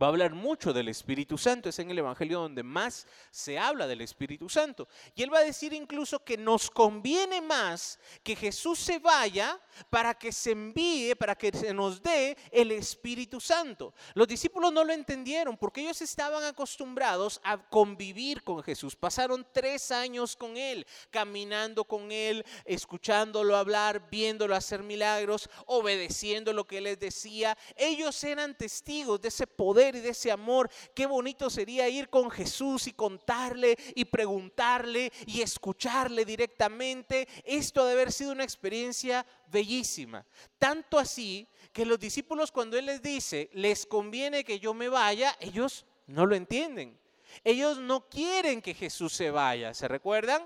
[0.01, 1.69] va a hablar mucho del Espíritu Santo.
[1.69, 4.89] Es en el Evangelio donde más se habla del Espíritu Santo.
[5.15, 10.15] Y él va a decir incluso que nos conviene más que Jesús se vaya para
[10.15, 13.95] que se envíe, para que se nos dé el Espíritu Santo.
[14.15, 18.95] Los discípulos no lo entendieron porque ellos estaban acostumbrados a convivir con Jesús.
[18.95, 26.67] Pasaron tres años con Él, caminando con Él, escuchándolo hablar, viéndolo hacer milagros, obedeciendo lo
[26.67, 27.57] que les decía.
[27.77, 30.70] Ellos eran testigos de ese poder y de ese amor.
[30.95, 37.28] Qué bonito sería ir con Jesús y contarle y preguntarle y escucharle directamente.
[37.45, 40.24] Esto debe haber sido una experiencia bellísima.
[40.59, 45.36] Tanto así que los discípulos cuando Él les dice, les conviene que yo me vaya,
[45.41, 46.99] ellos no lo entienden.
[47.45, 49.74] Ellos no quieren que Jesús se vaya.
[49.74, 50.43] ¿Se recuerdan?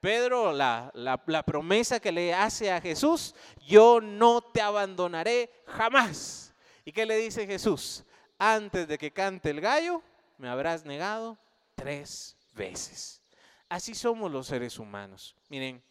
[0.00, 3.34] Pedro, la, la, promesa que le hace a Jesús,
[3.66, 6.54] yo no te abandonaré jamás.
[6.86, 8.04] ¿Y qué le dice Jesús?
[8.42, 10.02] Antes de que cante el gallo,
[10.38, 11.36] me habrás negado
[11.74, 13.20] tres veces.
[13.68, 15.36] Así somos los seres humanos.
[15.50, 15.82] Miren,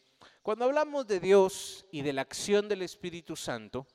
[0.41, 3.85] cuando hablamos de Dios y de la acción del Espíritu Santo,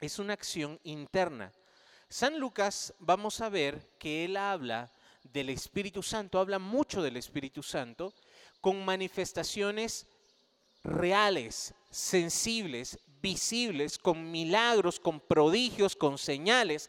[0.00, 1.52] es una acción interna.
[2.08, 4.90] San Lucas, vamos a ver que él habla
[5.22, 8.14] del Espíritu Santo, habla mucho del Espíritu Santo,
[8.62, 10.06] con manifestaciones
[10.82, 16.88] reales, sensibles, visibles, con milagros, con prodigios, con señales,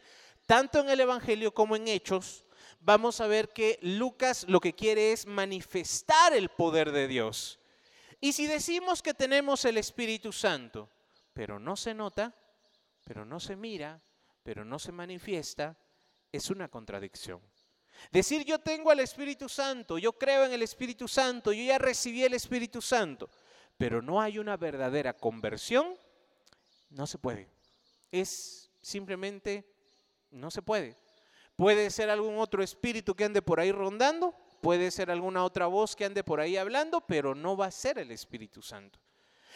[0.50, 2.44] tanto en el Evangelio como en Hechos.
[2.80, 7.60] Vamos a ver que Lucas lo que quiere es manifestar el poder de Dios.
[8.20, 10.90] Y si decimos que tenemos el Espíritu Santo,
[11.32, 12.34] pero no se nota,
[13.04, 14.02] pero no se mira,
[14.42, 15.78] pero no se manifiesta,
[16.32, 17.40] es una contradicción.
[18.10, 22.24] Decir yo tengo el Espíritu Santo, yo creo en el Espíritu Santo, yo ya recibí
[22.24, 23.30] el Espíritu Santo,
[23.78, 25.94] pero no hay una verdadera conversión,
[26.88, 27.48] no se puede.
[28.10, 29.64] Es simplemente,
[30.30, 30.96] no se puede.
[31.56, 35.94] Puede ser algún otro espíritu que ande por ahí rondando, puede ser alguna otra voz
[35.94, 38.98] que ande por ahí hablando, pero no va a ser el Espíritu Santo.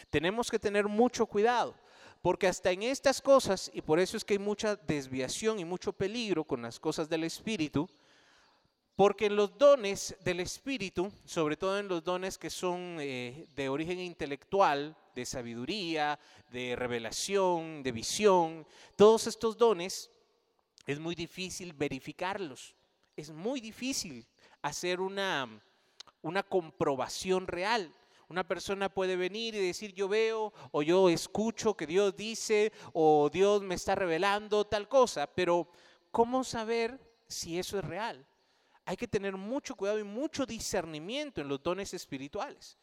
[0.09, 1.75] Tenemos que tener mucho cuidado,
[2.21, 5.93] porque hasta en estas cosas, y por eso es que hay mucha desviación y mucho
[5.93, 7.89] peligro con las cosas del Espíritu,
[8.95, 13.67] porque en los dones del Espíritu, sobre todo en los dones que son eh, de
[13.67, 16.17] origen intelectual, de sabiduría,
[16.51, 20.09] de revelación, de visión, todos estos dones,
[20.85, 22.75] es muy difícil verificarlos.
[23.15, 24.25] Es muy difícil
[24.61, 25.47] hacer una,
[26.21, 27.93] una comprobación real.
[28.27, 33.29] Una persona puede venir y decir yo veo o yo escucho que Dios dice o
[33.31, 35.69] Dios me está revelando tal cosa, pero
[36.11, 38.25] ¿cómo saber si eso es real?
[38.83, 42.77] Hay que tener mucho cuidado y mucho discernimiento en los dones espirituales,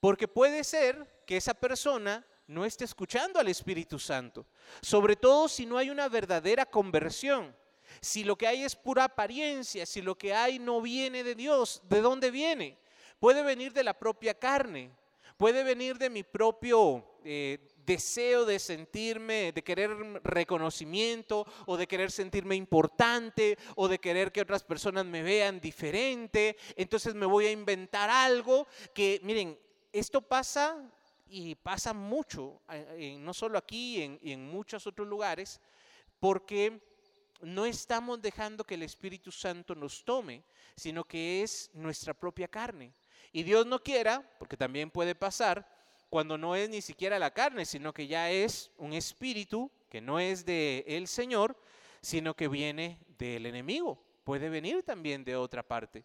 [0.00, 4.46] porque puede ser que esa persona no esté escuchando al Espíritu Santo,
[4.80, 7.54] sobre todo si no hay una verdadera conversión.
[8.00, 11.82] Si lo que hay es pura apariencia, si lo que hay no viene de Dios,
[11.88, 12.76] ¿de dónde viene?
[13.18, 14.90] Puede venir de la propia carne,
[15.36, 19.90] puede venir de mi propio eh, deseo de sentirme, de querer
[20.24, 26.56] reconocimiento o de querer sentirme importante o de querer que otras personas me vean diferente.
[26.76, 29.58] Entonces me voy a inventar algo que, miren,
[29.92, 30.76] esto pasa
[31.26, 35.60] y pasa mucho, eh, no solo aquí y en muchos otros lugares,
[36.20, 36.80] porque
[37.40, 40.42] no estamos dejando que el Espíritu Santo nos tome,
[40.76, 42.92] sino que es nuestra propia carne.
[43.32, 45.68] Y Dios no quiera, porque también puede pasar,
[46.08, 50.18] cuando no es ni siquiera la carne, sino que ya es un espíritu que no
[50.18, 51.56] es de el Señor,
[52.00, 54.02] sino que viene del enemigo.
[54.24, 56.04] Puede venir también de otra parte.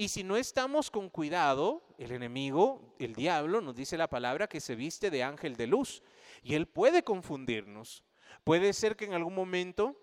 [0.00, 4.58] Y si no estamos con cuidado, el enemigo, el diablo, nos dice la palabra que
[4.58, 6.02] se viste de ángel de luz
[6.42, 8.02] y él puede confundirnos.
[8.42, 10.00] Puede ser que en algún momento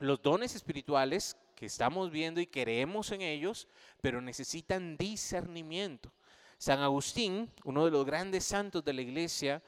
[0.00, 3.68] los dones espirituales que estamos viendo y creemos en ellos,
[4.00, 6.12] pero necesitan discernimiento.
[6.58, 9.62] San Agustín, uno de los grandes santos de la iglesia,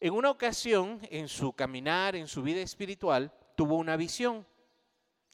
[0.00, 4.44] en una ocasión, en su caminar, en su vida espiritual, tuvo una visión.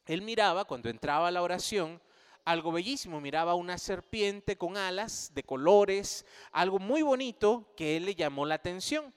[0.04, 1.98] Él miraba, cuando entraba a la oración,
[2.44, 8.14] algo bellísimo, miraba una serpiente con alas de colores, algo muy bonito que él le
[8.14, 9.14] llamó la atención.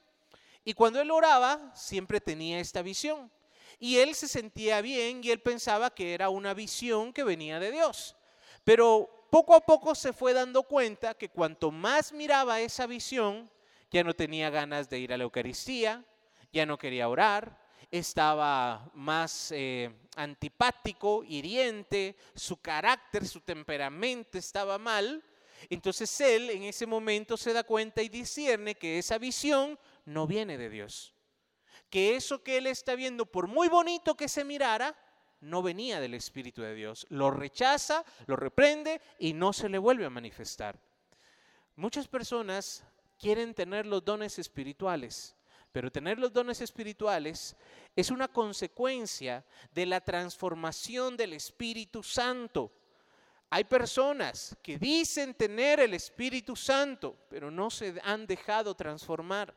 [0.63, 3.31] Y cuando él oraba, siempre tenía esta visión.
[3.79, 7.71] Y él se sentía bien y él pensaba que era una visión que venía de
[7.71, 8.15] Dios.
[8.63, 13.49] Pero poco a poco se fue dando cuenta que cuanto más miraba esa visión,
[13.91, 16.03] ya no tenía ganas de ir a la Eucaristía,
[16.51, 25.23] ya no quería orar, estaba más eh, antipático, hiriente, su carácter, su temperamento estaba mal.
[25.69, 30.57] Entonces él en ese momento se da cuenta y discierne que esa visión no viene
[30.57, 31.15] de Dios
[31.89, 34.95] que eso que él está viendo, por muy bonito que se mirara,
[35.41, 37.05] no venía del Espíritu de Dios.
[37.09, 40.79] Lo rechaza, lo reprende y no se le vuelve a manifestar.
[41.75, 42.83] Muchas personas
[43.19, 45.34] quieren tener los dones espirituales,
[45.75, 47.53] pero tener los dones espirituales
[47.97, 52.71] es una consecuencia de la transformación del Espíritu Santo.
[53.49, 59.53] Hay personas que dicen tener el Espíritu Santo, pero no se han dejado transformar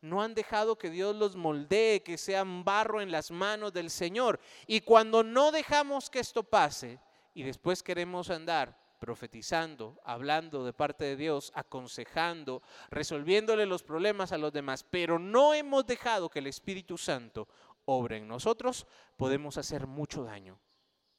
[0.00, 4.38] no han dejado que Dios los moldee, que sean barro en las manos del Señor.
[4.68, 7.00] Y cuando no dejamos que esto pase
[7.34, 14.38] y después queremos andar profetizando, hablando de parte de Dios, aconsejando, resolviéndole los problemas a
[14.38, 17.48] los demás, pero no hemos dejado que el Espíritu Santo
[17.84, 18.86] obre en nosotros,
[19.16, 20.60] podemos hacer mucho daño,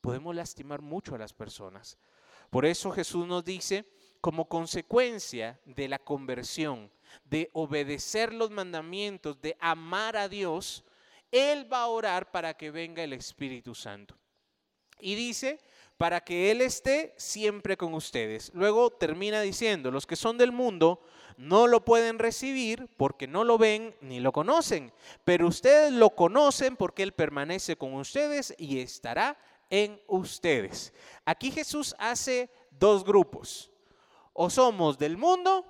[0.02, 1.98] podemos lastimar mucho a las personas.
[2.50, 3.86] Por eso Jesús nos dice,
[4.22, 6.92] como consecuencia de la conversión,
[7.24, 10.84] de obedecer los mandamientos, de amar a Dios,
[11.32, 14.16] Él va a orar para que venga el Espíritu Santo.
[15.00, 15.60] Y dice,
[16.00, 18.52] para que Él esté siempre con ustedes.
[18.54, 21.02] Luego termina diciendo, los que son del mundo
[21.36, 24.94] no lo pueden recibir porque no lo ven ni lo conocen,
[25.26, 29.38] pero ustedes lo conocen porque Él permanece con ustedes y estará
[29.70, 30.94] en ustedes.
[31.26, 33.70] Aquí Jesús hace dos grupos.
[34.32, 35.66] O somos del mundo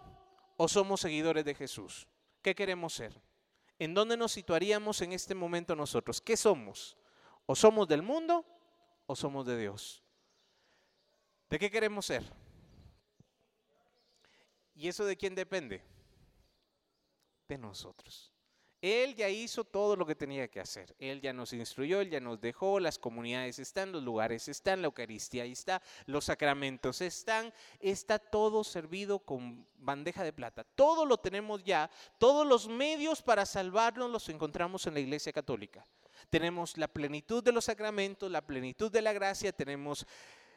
[0.57, 2.07] o somos seguidores de Jesús.
[2.43, 3.19] ¿Qué queremos ser?
[3.79, 6.21] ¿En dónde nos situaríamos en este momento nosotros?
[6.21, 6.97] ¿Qué somos?
[7.47, 8.45] ¿O somos del mundo
[9.07, 10.03] o somos de Dios?
[11.49, 12.23] ¿De qué queremos ser?
[14.75, 15.83] ¿Y eso de quién depende?
[17.47, 18.31] De nosotros.
[18.81, 20.95] Él ya hizo todo lo que tenía que hacer.
[20.99, 24.85] Él ya nos instruyó, Él ya nos dejó, las comunidades están, los lugares están, la
[24.85, 30.63] Eucaristía está, los sacramentos están, está todo servido con bandeja de plata.
[30.63, 31.89] Todo lo tenemos ya,
[32.19, 35.85] todos los medios para salvarnos los encontramos en la Iglesia Católica.
[36.29, 40.05] Tenemos la plenitud de los sacramentos, la plenitud de la gracia, tenemos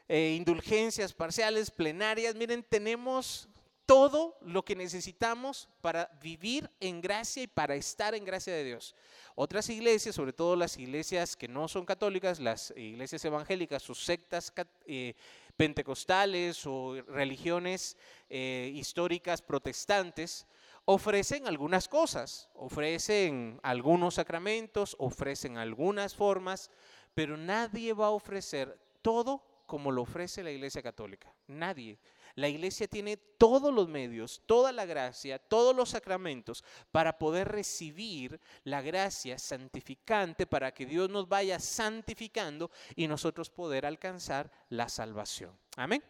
[0.08, 2.34] eh, indulgencias parciales, plenarias.
[2.34, 3.48] Miren, tenemos
[3.86, 8.94] todo lo que necesitamos para vivir en gracia y para estar en gracia de Dios.
[9.34, 14.52] Otras iglesias, sobre todo las iglesias que no son católicas, las iglesias evangélicas, sus sectas
[14.86, 15.14] eh,
[15.56, 17.96] pentecostales o religiones
[18.28, 20.46] eh, históricas protestantes,
[20.84, 26.70] ofrecen algunas cosas, ofrecen algunos sacramentos, ofrecen algunas formas,
[27.14, 29.42] pero nadie va a ofrecer todo
[29.72, 31.34] como lo ofrece la Iglesia Católica.
[31.46, 31.98] Nadie.
[32.34, 38.38] La Iglesia tiene todos los medios, toda la gracia, todos los sacramentos para poder recibir
[38.64, 45.58] la gracia santificante para que Dios nos vaya santificando y nosotros poder alcanzar la salvación.
[45.78, 46.04] Amén.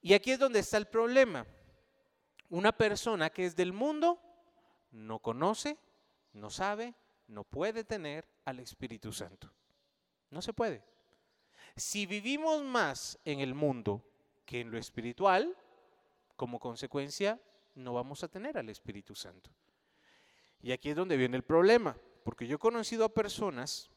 [0.00, 1.46] Y aquí es donde está el problema.
[2.48, 4.18] Una persona que es del mundo
[4.90, 5.76] no conoce,
[6.32, 6.94] no sabe,
[7.26, 9.52] no puede tener al Espíritu Santo.
[10.30, 10.95] No se puede.
[11.76, 14.02] Si vivimos más en el mundo
[14.46, 15.54] que en lo espiritual,
[16.34, 17.38] como consecuencia,
[17.74, 19.50] no vamos a tener al Espíritu Santo.
[20.62, 23.90] Y aquí es donde viene el problema, porque yo he conocido a personas,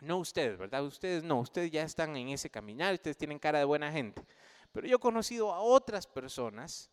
[0.00, 0.82] no ustedes, ¿verdad?
[0.82, 4.24] Ustedes no, ustedes ya están en ese caminar, ustedes tienen cara de buena gente,
[4.72, 6.90] pero yo he conocido a otras personas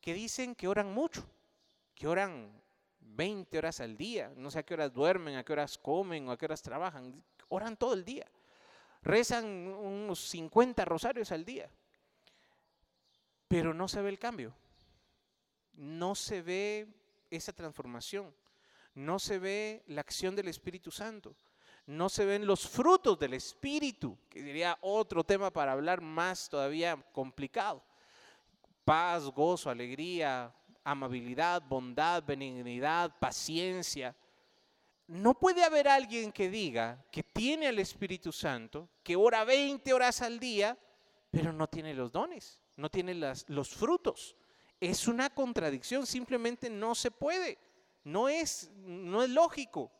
[0.00, 1.22] que dicen que oran mucho,
[1.94, 2.50] que oran
[3.00, 6.32] 20 horas al día, no sé a qué horas duermen, a qué horas comen o
[6.32, 8.26] a qué horas trabajan, oran todo el día,
[9.04, 11.70] rezan unos 50 rosarios al día
[13.54, 14.52] pero no se ve el cambio.
[15.74, 16.88] No se ve
[17.30, 18.34] esa transformación.
[18.94, 21.36] No se ve la acción del Espíritu Santo.
[21.86, 26.96] No se ven los frutos del Espíritu, que sería otro tema para hablar más todavía
[27.12, 27.84] complicado.
[28.84, 30.52] Paz, gozo, alegría,
[30.82, 34.16] amabilidad, bondad, benignidad, paciencia.
[35.06, 40.22] No puede haber alguien que diga que tiene al Espíritu Santo, que ora 20 horas
[40.22, 40.78] al día,
[41.30, 44.36] pero no tiene los dones no tiene los frutos.
[44.80, 47.58] Es una contradicción, simplemente no se puede.
[48.04, 49.90] No es, no es lógico.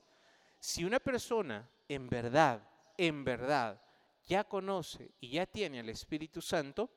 [0.59, 2.67] Si una persona en verdad,
[2.99, 3.81] en verdad,
[4.27, 6.91] ya conoce y ya tiene al Espíritu Santo,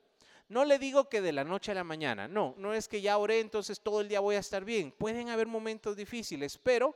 [0.50, 3.18] no le digo que de la noche a la mañana, no, no es que ya
[3.18, 4.92] oré, entonces todo el día voy a estar bien.
[4.92, 6.96] Pueden haber momentos difíciles, pero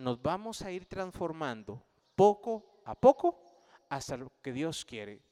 [0.00, 1.82] nos vamos a ir transformando
[2.16, 3.40] poco a poco
[3.88, 5.22] hasta lo que Dios quiere.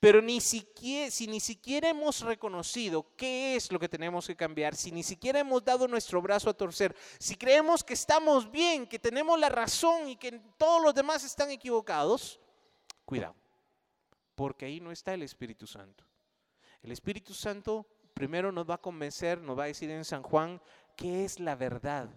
[0.00, 4.74] Pero ni siquiera, si ni siquiera hemos reconocido qué es lo que tenemos que cambiar,
[4.74, 8.98] si ni siquiera hemos dado nuestro brazo a torcer, si creemos que estamos bien, que
[8.98, 12.40] tenemos la razón y que todos los demás están equivocados,
[13.04, 13.36] cuidado,
[14.34, 16.04] porque ahí no está el Espíritu Santo.
[16.82, 20.62] El Espíritu Santo primero nos va a convencer, nos va a decir en San Juan
[20.96, 22.08] qué es la verdad.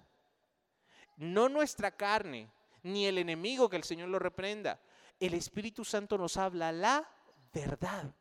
[1.18, 2.50] No nuestra carne,
[2.84, 4.80] ni el enemigo que el Señor lo reprenda.
[5.20, 7.10] El Espíritu Santo nos habla la
[7.54, 8.14] verdad.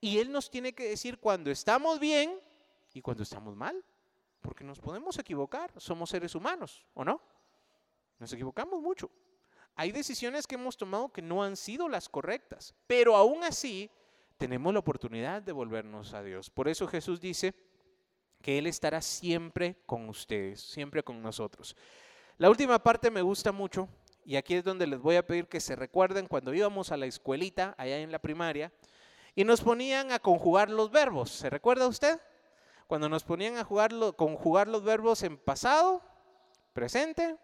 [0.00, 2.38] Y Él nos tiene que decir cuando estamos bien
[2.92, 3.84] y cuando estamos mal,
[4.40, 7.20] porque nos podemos equivocar, somos seres humanos, ¿o no?
[8.18, 9.10] Nos equivocamos mucho.
[9.74, 13.90] Hay decisiones que hemos tomado que no han sido las correctas, pero aún así
[14.38, 16.48] tenemos la oportunidad de volvernos a Dios.
[16.50, 17.54] Por eso Jesús dice
[18.40, 21.76] que Él estará siempre con ustedes, siempre con nosotros.
[22.38, 23.88] La última parte me gusta mucho
[24.22, 27.06] y aquí es donde les voy a pedir que se recuerden cuando íbamos a la
[27.06, 28.72] escuelita, allá en la primaria,
[29.34, 31.30] y nos ponían a conjugar los verbos.
[31.30, 32.20] ¿Se recuerda usted?
[32.88, 36.02] Cuando nos ponían a jugar, conjugar los verbos en pasado,
[36.74, 37.36] presente,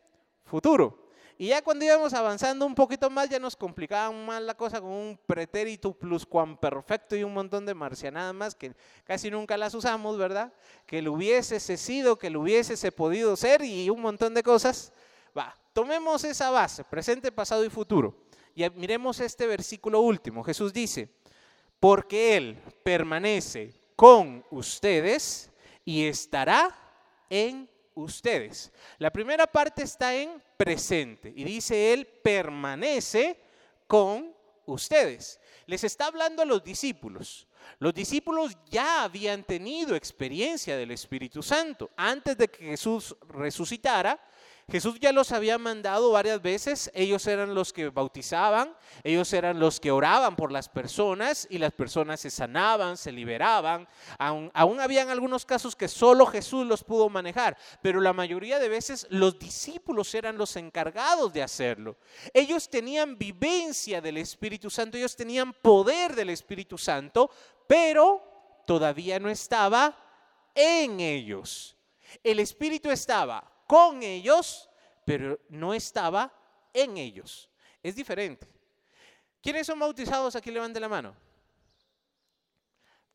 [0.45, 1.02] futuro.
[1.39, 4.91] Y ya cuando íbamos avanzando un poquito más, ya nos complicaban más la cosa con
[4.91, 8.75] un pretérito pluscuamperfecto y un montón de marcianadas más que
[9.05, 10.53] casi nunca las usamos, ¿verdad?
[10.87, 14.93] Que lo hubiese sido, que lo hubiese podido ser y un montón de cosas.
[15.37, 18.15] Va, tomemos esa base, presente, pasado y futuro.
[18.55, 20.45] Y miremos este versículo último.
[20.45, 21.09] Jesús dice,
[21.81, 25.51] porque Él permanece con ustedes
[25.85, 26.77] y estará
[27.31, 28.73] en ustedes.
[28.99, 33.39] La primera parte está en presente y dice Él permanece
[33.87, 34.35] con
[34.67, 35.41] ustedes.
[35.67, 37.47] Les está hablando a los discípulos.
[37.79, 41.91] Los discípulos ya habían tenido experiencia del Espíritu Santo.
[41.97, 44.21] Antes de que Jesús resucitara,
[44.71, 49.81] Jesús ya los había mandado varias veces, ellos eran los que bautizaban, ellos eran los
[49.81, 53.89] que oraban por las personas y las personas se sanaban, se liberaban.
[54.19, 58.69] Aún, aún habían algunos casos que solo Jesús los pudo manejar, pero la mayoría de
[58.69, 61.97] veces los discípulos eran los encargados de hacerlo.
[62.33, 67.31] Ellos tenían vivencia del Espíritu Santo, ellos tenían poder del Espíritu Santo,
[67.67, 69.97] pero todavía no estaba
[70.55, 71.77] en ellos.
[72.23, 74.69] El Espíritu estaba con ellos,
[75.07, 76.31] pero no estaba
[76.75, 77.49] en ellos.
[77.83, 78.47] Es diferente.
[79.41, 80.37] ¿Quiénes son bautizados?
[80.37, 81.17] Aquí levante la mano.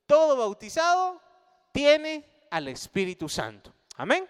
[0.07, 1.21] Todo bautizado
[1.71, 3.71] tiene al Espíritu Santo.
[3.97, 4.27] Amén.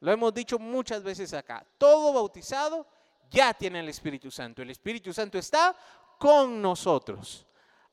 [0.00, 1.64] Lo hemos dicho muchas veces acá.
[1.78, 2.84] Todo bautizado
[3.30, 4.62] ya tiene el Espíritu Santo.
[4.62, 5.76] El Espíritu Santo está
[6.18, 7.46] con nosotros.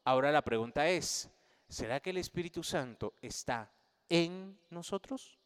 [0.06, 1.30] Ahora la pregunta es,
[1.70, 3.72] ¿será que el Espíritu Santo está
[4.10, 5.38] en nosotros?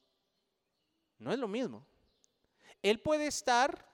[1.20, 1.86] No es lo mismo.
[2.82, 3.88] Él puede estar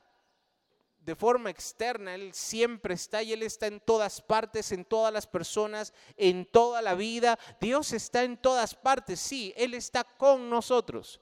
[0.99, 5.27] de forma externa, Él siempre está y Él está en todas partes, en todas las
[5.27, 7.37] personas, en toda la vida.
[7.59, 11.19] Dios está en todas partes, sí, Él está con nosotros,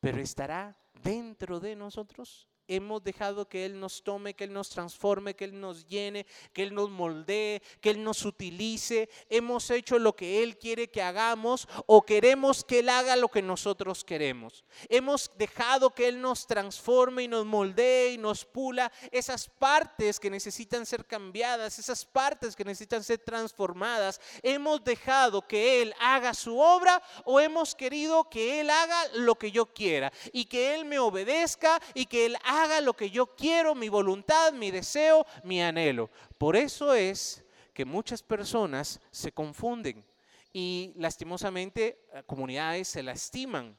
[0.00, 2.46] pero estará dentro de nosotros.
[2.68, 6.64] Hemos dejado que Él nos tome, que Él nos transforme, que Él nos llene, que
[6.64, 9.08] Él nos moldee, que Él nos utilice.
[9.30, 13.40] Hemos hecho lo que Él quiere que hagamos o queremos que Él haga lo que
[13.40, 14.64] nosotros queremos.
[14.88, 20.28] Hemos dejado que Él nos transforme y nos moldee y nos pula esas partes que
[20.28, 24.20] necesitan ser cambiadas, esas partes que necesitan ser transformadas.
[24.42, 29.52] Hemos dejado que Él haga su obra o hemos querido que Él haga lo que
[29.52, 33.34] yo quiera y que Él me obedezca y que Él haga haga lo que yo
[33.34, 36.10] quiero, mi voluntad, mi deseo, mi anhelo.
[36.38, 40.04] Por eso es que muchas personas se confunden
[40.52, 43.76] y lastimosamente eh, comunidades se lastiman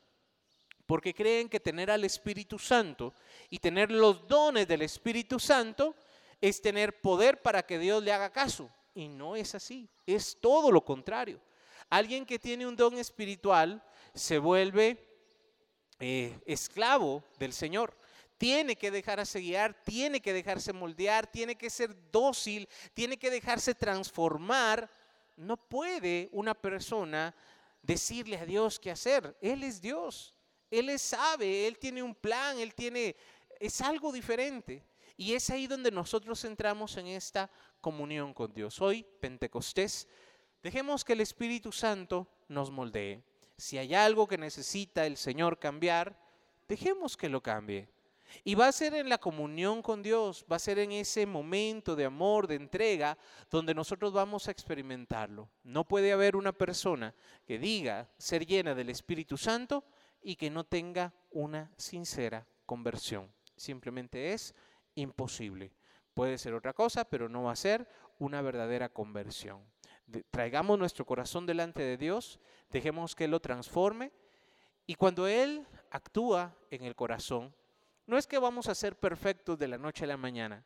[0.85, 3.13] porque creen que tener al Espíritu Santo
[3.49, 5.95] y tener los dones del Espíritu Santo
[6.39, 8.69] es tener poder para que Dios le haga caso.
[8.95, 11.41] Y no es así, es todo lo contrario.
[11.89, 14.97] Alguien que tiene un don espiritual se vuelve
[15.99, 17.97] eh, esclavo del Señor
[18.37, 23.73] tiene que dejarse guiar, tiene que dejarse moldear, tiene que ser dócil, tiene que dejarse
[23.73, 24.89] transformar.
[25.35, 27.35] No puede una persona
[27.81, 29.35] decirle a Dios qué hacer.
[29.41, 30.35] Él es Dios,
[30.69, 33.15] Él es sabe, Él tiene un plan, Él tiene,
[33.59, 34.83] es algo diferente.
[35.19, 37.49] Y es ahí donde nosotros entramos en esta
[37.81, 38.79] comunión con Dios.
[38.81, 40.07] Hoy, Pentecostés,
[40.61, 43.23] dejemos que el Espíritu Santo nos moldee.
[43.57, 46.21] Si hay algo que necesita el Señor cambiar,
[46.67, 47.89] dejemos que lo cambie.
[48.43, 51.95] Y va a ser en la comunión con Dios, va a ser en ese momento
[51.95, 53.17] de amor, de entrega,
[53.49, 55.49] donde nosotros vamos a experimentarlo.
[55.63, 57.13] No puede haber una persona
[57.45, 59.83] que diga ser llena del Espíritu Santo
[60.21, 63.31] y que no tenga una sincera conversión.
[63.55, 64.53] Simplemente es
[64.95, 65.71] imposible.
[66.13, 67.87] Puede ser otra cosa, pero no va a ser
[68.19, 69.61] una verdadera conversión.
[70.31, 74.13] traigamos nuestro corazón delante de Dios, dejemos que Él lo transforme
[74.85, 77.53] y cuando Él actúa en el corazón,
[78.07, 80.63] no es que vamos a ser perfectos de la noche a la mañana.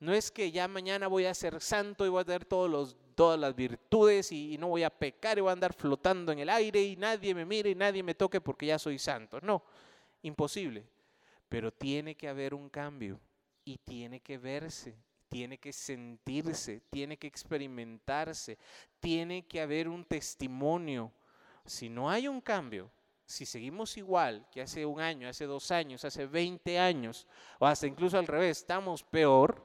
[0.00, 3.54] No es que ya mañana voy a ser santo y voy a tener todas las
[3.54, 6.82] virtudes y, y no voy a pecar y voy a andar flotando en el aire
[6.82, 9.40] y nadie me mire y nadie me toque porque ya soy santo.
[9.42, 9.62] No,
[10.22, 10.84] imposible.
[11.48, 13.20] Pero tiene que haber un cambio
[13.64, 14.96] y tiene que verse,
[15.28, 18.58] tiene que sentirse, tiene que experimentarse,
[18.98, 21.12] tiene que haber un testimonio.
[21.66, 22.90] Si no hay un cambio,
[23.30, 27.28] si seguimos igual que hace un año, hace dos años, hace 20 años,
[27.60, 29.64] o hasta incluso al revés, estamos peor,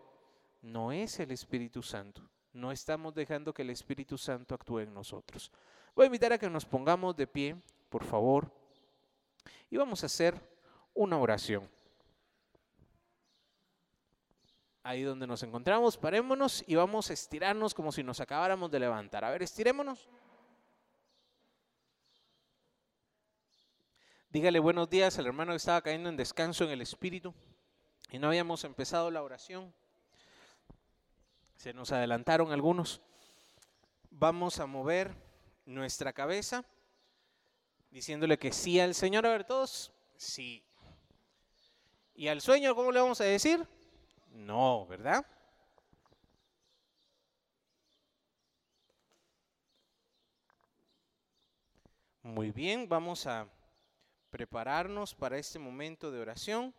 [0.61, 2.21] no es el Espíritu Santo.
[2.53, 5.51] No estamos dejando que el Espíritu Santo actúe en nosotros.
[5.95, 7.55] Voy a invitar a que nos pongamos de pie,
[7.89, 8.51] por favor,
[9.71, 10.39] y vamos a hacer
[10.93, 11.67] una oración.
[14.83, 19.25] Ahí donde nos encontramos, parémonos y vamos a estirarnos como si nos acabáramos de levantar.
[19.25, 20.07] A ver, estirémonos.
[24.29, 27.33] Dígale buenos días al hermano que estaba cayendo en descanso en el espíritu
[28.11, 29.73] y no habíamos empezado la oración.
[31.55, 33.01] Se nos adelantaron algunos.
[34.11, 35.15] Vamos a mover
[35.65, 36.65] nuestra cabeza
[37.91, 39.25] diciéndole que sí al Señor.
[39.25, 40.63] A ver, todos, sí.
[42.13, 43.65] ¿Y al sueño cómo le vamos a decir?
[44.31, 45.25] No, ¿verdad?
[52.21, 53.47] Muy bien, vamos a
[54.35, 56.75] prepararnos para este momento de oración.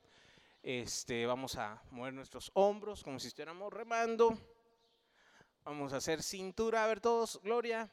[0.62, 4.36] Este, vamos a mover nuestros hombros como si estuviéramos remando.
[5.64, 7.90] Vamos a hacer cintura, a ver todos, gloria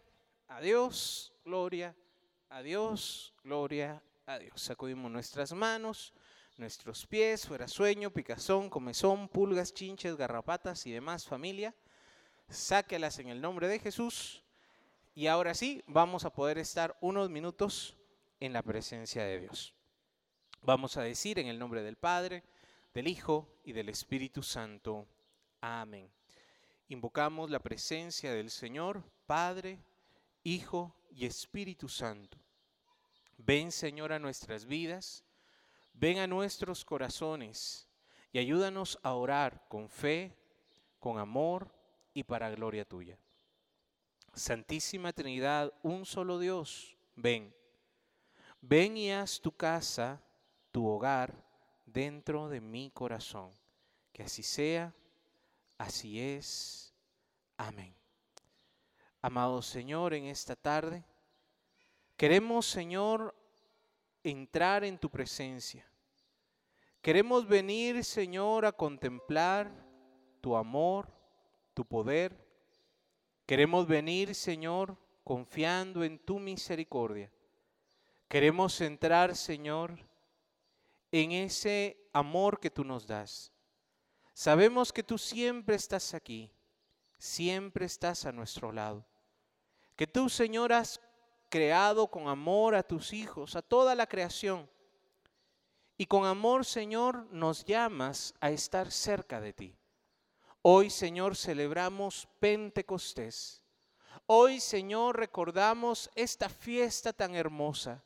[0.49, 1.95] a Dios, gloria
[2.49, 4.61] a Dios, gloria a Dios.
[4.61, 6.13] Sacudimos nuestras manos,
[6.57, 11.73] nuestros pies, fuera sueño, picazón, comezón, pulgas, chinches, garrapatas y demás familia.
[12.49, 14.43] Sáquelas en el nombre de Jesús.
[15.15, 17.95] Y ahora sí, vamos a poder estar unos minutos
[18.45, 19.73] en la presencia de Dios.
[20.63, 22.43] Vamos a decir en el nombre del Padre,
[22.93, 25.07] del Hijo y del Espíritu Santo.
[25.61, 26.11] Amén.
[26.89, 29.79] Invocamos la presencia del Señor, Padre,
[30.43, 32.37] Hijo y Espíritu Santo.
[33.37, 35.23] Ven, Señor, a nuestras vidas,
[35.93, 37.87] ven a nuestros corazones
[38.33, 40.35] y ayúdanos a orar con fe,
[40.99, 41.73] con amor
[42.13, 43.17] y para gloria tuya.
[44.33, 47.55] Santísima Trinidad, un solo Dios, ven
[48.65, 50.23] Ven y haz tu casa,
[50.71, 51.35] tu hogar,
[51.85, 53.51] dentro de mi corazón.
[54.13, 54.95] Que así sea,
[55.77, 56.93] así es.
[57.57, 57.93] Amén.
[59.21, 61.03] Amado Señor, en esta tarde,
[62.15, 63.35] queremos, Señor,
[64.23, 65.85] entrar en tu presencia.
[67.01, 69.69] Queremos venir, Señor, a contemplar
[70.39, 71.09] tu amor,
[71.73, 72.47] tu poder.
[73.45, 77.29] Queremos venir, Señor, confiando en tu misericordia.
[78.33, 79.95] Queremos entrar, Señor,
[81.11, 83.51] en ese amor que tú nos das.
[84.33, 86.51] Sabemos que tú siempre estás aquí,
[87.19, 89.05] siempre estás a nuestro lado.
[89.95, 90.99] Que tú, Señor, has
[91.47, 94.67] creado con amor a tus hijos, a toda la creación.
[95.95, 99.77] Y con amor, Señor, nos llamas a estar cerca de ti.
[100.63, 103.61] Hoy, Señor, celebramos Pentecostés.
[104.25, 108.03] Hoy, Señor, recordamos esta fiesta tan hermosa,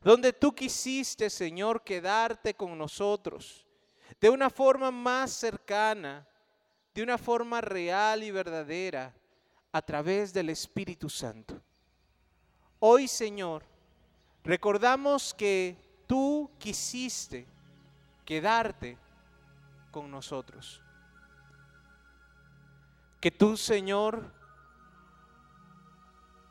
[0.00, 3.66] donde tú quisiste, Señor, quedarte con nosotros
[4.20, 6.26] de una forma más cercana,
[6.94, 9.14] de una forma real y verdadera,
[9.72, 11.60] a través del Espíritu Santo.
[12.78, 13.64] Hoy, Señor,
[14.44, 15.76] recordamos que
[16.06, 17.46] tú quisiste
[18.24, 18.98] quedarte
[19.90, 20.82] con nosotros.
[23.20, 24.30] Que tú, Señor,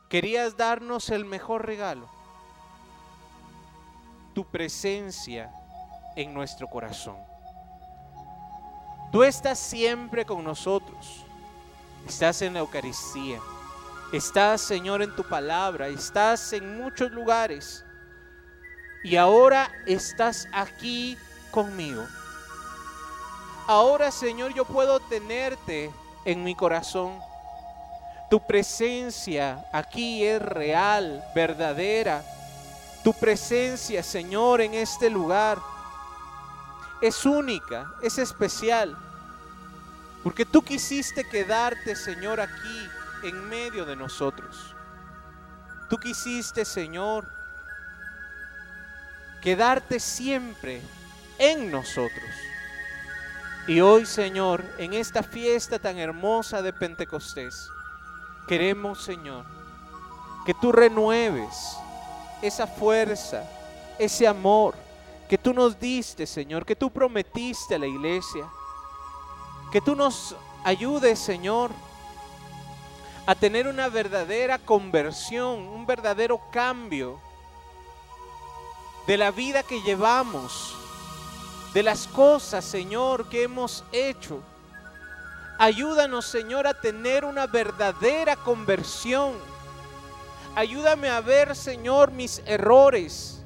[0.08, 2.10] querías darnos el mejor regalo,
[4.32, 5.50] tu presencia
[6.16, 7.16] en nuestro corazón.
[9.10, 11.24] Tú estás siempre con nosotros.
[12.06, 13.40] Estás en la Eucaristía.
[14.12, 15.88] Estás, Señor, en tu palabra.
[15.88, 17.84] Estás en muchos lugares.
[19.04, 21.16] Y ahora estás aquí
[21.50, 22.04] conmigo.
[23.66, 25.90] Ahora, Señor, yo puedo tenerte
[26.24, 27.18] en mi corazón.
[28.30, 32.24] Tu presencia aquí es real, verdadera.
[33.02, 35.58] Tu presencia, Señor, en este lugar
[37.00, 38.96] es única, es especial.
[40.22, 42.88] Porque tú quisiste quedarte, Señor, aquí
[43.24, 44.74] en medio de nosotros.
[45.90, 47.28] Tú quisiste, Señor,
[49.42, 50.80] quedarte siempre
[51.38, 52.30] en nosotros.
[53.66, 57.68] Y hoy, Señor, en esta fiesta tan hermosa de Pentecostés,
[58.46, 59.44] queremos, Señor,
[60.46, 61.76] que tú renueves
[62.42, 63.48] esa fuerza,
[63.98, 64.74] ese amor,
[65.28, 68.46] que tú nos diste, Señor, que tú prometiste a la iglesia.
[69.70, 71.70] Que tú nos ayudes, Señor,
[73.24, 77.18] a tener una verdadera conversión, un verdadero cambio
[79.06, 80.74] de la vida que llevamos,
[81.72, 84.42] de las cosas, Señor, que hemos hecho.
[85.58, 89.32] Ayúdanos, Señor, a tener una verdadera conversión.
[90.54, 93.42] Ayúdame a ver, Señor, mis errores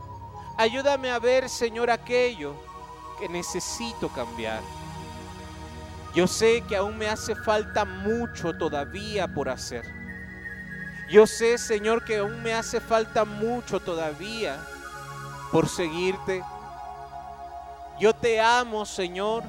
[0.58, 2.54] Ayúdame a ver, Señor, aquello
[3.18, 4.62] que necesito cambiar.
[6.14, 9.84] Yo sé que aún me hace falta mucho todavía por hacer.
[11.10, 14.56] Yo sé, Señor, que aún me hace falta mucho todavía
[15.52, 16.42] por seguirte.
[18.00, 19.44] Yo te amo, Señor,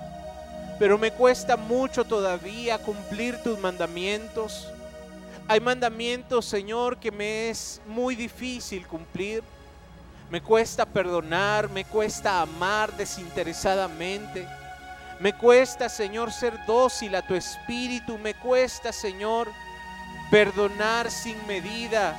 [0.80, 4.68] pero me cuesta mucho todavía cumplir tus mandamientos.
[5.50, 9.42] Hay mandamientos, Señor, que me es muy difícil cumplir.
[10.30, 14.46] Me cuesta perdonar, me cuesta amar desinteresadamente.
[15.22, 18.18] Me cuesta, Señor, ser dócil a tu espíritu.
[18.18, 19.48] Me cuesta, Señor,
[20.30, 22.14] perdonar sin medida.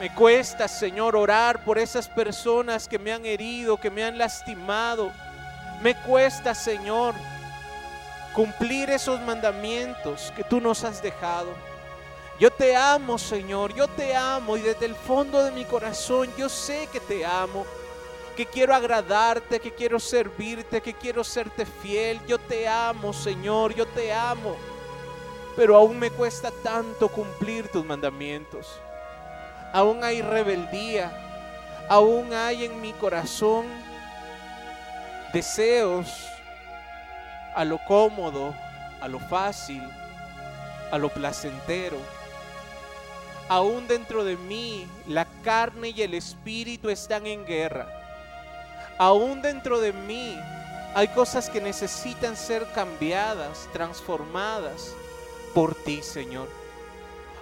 [0.00, 5.12] Me cuesta, Señor, orar por esas personas que me han herido, que me han lastimado.
[5.82, 7.14] Me cuesta, Señor,
[8.32, 11.65] cumplir esos mandamientos que tú nos has dejado.
[12.38, 16.50] Yo te amo, Señor, yo te amo y desde el fondo de mi corazón yo
[16.50, 17.64] sé que te amo,
[18.36, 22.20] que quiero agradarte, que quiero servirte, que quiero serte fiel.
[22.26, 24.54] Yo te amo, Señor, yo te amo.
[25.56, 28.66] Pero aún me cuesta tanto cumplir tus mandamientos.
[29.72, 33.64] Aún hay rebeldía, aún hay en mi corazón
[35.32, 36.06] deseos
[37.54, 38.54] a lo cómodo,
[39.00, 39.82] a lo fácil,
[40.92, 41.96] a lo placentero
[43.48, 47.88] aún dentro de mí la carne y el espíritu están en guerra.
[48.98, 50.36] Aún dentro de mí
[50.94, 54.94] hay cosas que necesitan ser cambiadas, transformadas
[55.54, 56.48] por ti, Señor.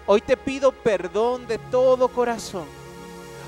[0.07, 2.67] Hoy te pido perdón de todo corazón.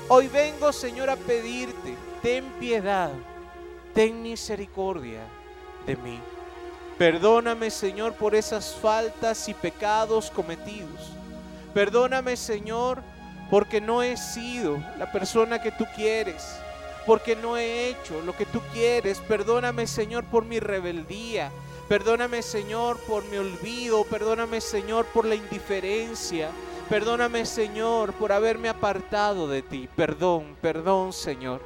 [0.07, 3.11] Hoy vengo, Señor, a pedirte, ten piedad,
[3.93, 5.21] ten misericordia
[5.85, 6.19] de mí.
[6.97, 11.11] Perdóname, Señor, por esas faltas y pecados cometidos.
[11.73, 13.01] Perdóname, Señor,
[13.49, 16.43] porque no he sido la persona que tú quieres,
[17.05, 19.19] porque no he hecho lo que tú quieres.
[19.19, 21.51] Perdóname, Señor, por mi rebeldía.
[21.87, 24.03] Perdóname, Señor, por mi olvido.
[24.03, 26.49] Perdóname, Señor, por la indiferencia.
[26.89, 29.89] Perdóname, Señor, por haberme apartado de ti.
[29.95, 31.61] Perdón, perdón, Señor.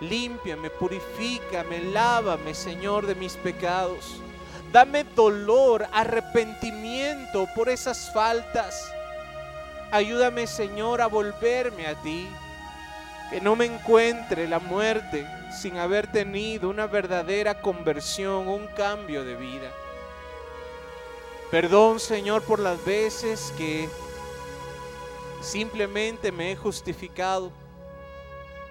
[0.00, 4.20] Límpiame, purifícame, lávame, Señor, de mis pecados.
[4.72, 8.93] Dame dolor, arrepentimiento por esas faltas.
[9.94, 12.28] Ayúdame, Señor, a volverme a ti.
[13.30, 19.36] Que no me encuentre la muerte sin haber tenido una verdadera conversión, un cambio de
[19.36, 19.70] vida.
[21.48, 23.88] Perdón, Señor, por las veces que
[25.40, 27.52] simplemente me he justificado.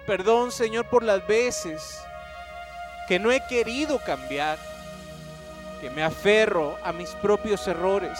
[0.06, 1.98] Perdón, Señor, por las veces
[3.08, 4.58] que no he querido cambiar,
[5.80, 8.18] que me aferro a mis propios errores,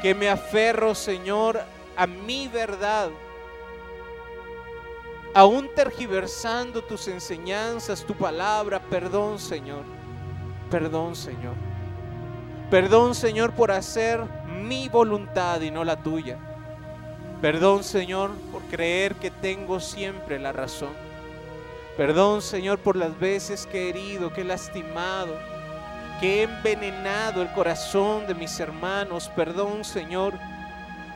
[0.00, 1.62] que me aferro, Señor,
[2.00, 3.10] a mi verdad,
[5.34, 8.80] aún tergiversando tus enseñanzas, tu palabra.
[8.80, 9.84] Perdón, Señor.
[10.70, 11.52] Perdón, Señor.
[12.70, 16.38] Perdón, Señor, por hacer mi voluntad y no la tuya.
[17.42, 20.94] Perdón, Señor, por creer que tengo siempre la razón.
[21.98, 25.36] Perdón, Señor, por las veces que he herido, que he lastimado,
[26.18, 29.30] que he envenenado el corazón de mis hermanos.
[29.36, 30.32] Perdón, Señor,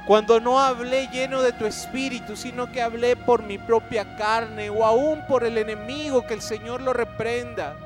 [0.06, 4.84] cuando no hablé lleno de tu espíritu, sino que hablé por mi propia carne o
[4.84, 7.76] aún por el enemigo, que el Señor lo reprenda.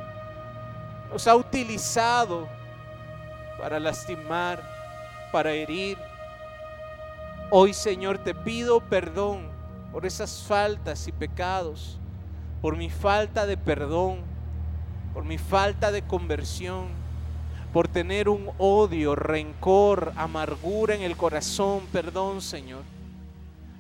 [1.13, 2.49] Nos ha utilizado
[3.59, 4.61] para lastimar,
[5.33, 5.99] para herir
[7.51, 9.49] Hoy Señor te pido perdón
[9.91, 11.99] por esas faltas y pecados,
[12.61, 14.19] por mi falta de perdón,
[15.15, 16.89] por mi falta de conversión,
[17.73, 21.83] por tener un odio, rencor, amargura en el corazón.
[21.93, 22.83] Perdón Señor.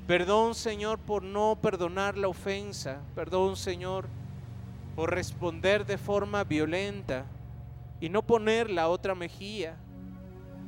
[0.06, 3.00] Perdón Señor por no perdonar la ofensa.
[3.14, 4.06] Perdón Señor
[4.98, 7.24] por responder de forma violenta
[8.00, 9.76] y no poner la otra mejilla.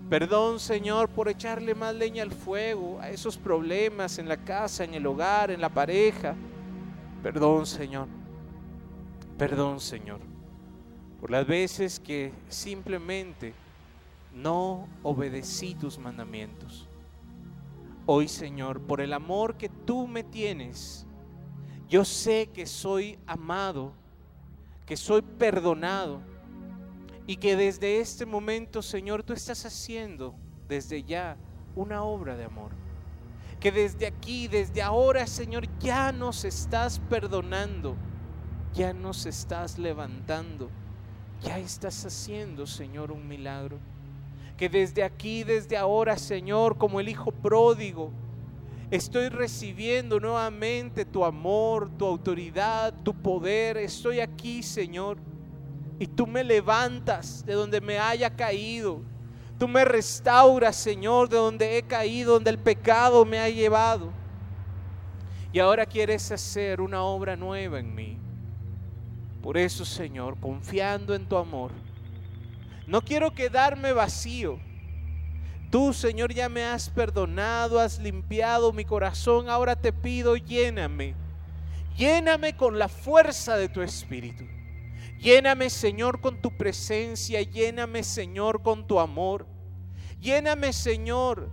[0.09, 4.95] Perdón, Señor, por echarle más leña al fuego a esos problemas en la casa, en
[4.95, 6.35] el hogar, en la pareja.
[7.23, 8.09] Perdón, Señor.
[9.39, 10.21] Perdón, Señor,
[11.21, 13.53] por las veces que simplemente
[14.35, 16.89] no obedecí tus mandamientos.
[18.07, 21.07] Hoy, Señor, por el amor que tú me tienes,
[21.89, 23.93] yo sé que soy amado,
[24.87, 26.21] que soy perdonado
[27.27, 30.35] y que desde este momento, Señor, tú estás haciendo
[30.69, 31.37] desde ya
[31.77, 32.71] una obra de amor.
[33.61, 37.95] Que desde aquí, desde ahora, Señor, ya nos estás perdonando,
[38.73, 40.71] ya nos estás levantando,
[41.43, 43.79] ya estás haciendo, Señor, un milagro.
[44.57, 48.11] Que desde aquí, desde ahora, Señor, como el Hijo pródigo,
[48.91, 53.79] estoy recibiendo nuevamente tu amor, tu autoridad, tu poder.
[53.79, 55.19] Estoy aquí, Señor
[56.01, 59.03] y tú me levantas de donde me haya caído.
[59.59, 64.11] Tú me restauras, Señor, de donde he caído, donde el pecado me ha llevado.
[65.53, 68.17] Y ahora quieres hacer una obra nueva en mí.
[69.43, 71.73] Por eso, Señor, confiando en tu amor,
[72.87, 74.59] no quiero quedarme vacío.
[75.71, 79.49] Tú, Señor, ya me has perdonado, has limpiado mi corazón.
[79.49, 81.15] Ahora te pido, lléname.
[81.97, 84.45] Lléname con la fuerza de tu espíritu.
[85.21, 87.41] Lléname, Señor, con tu presencia.
[87.43, 89.47] Lléname, Señor, con tu amor.
[90.21, 91.51] Lléname, Señor,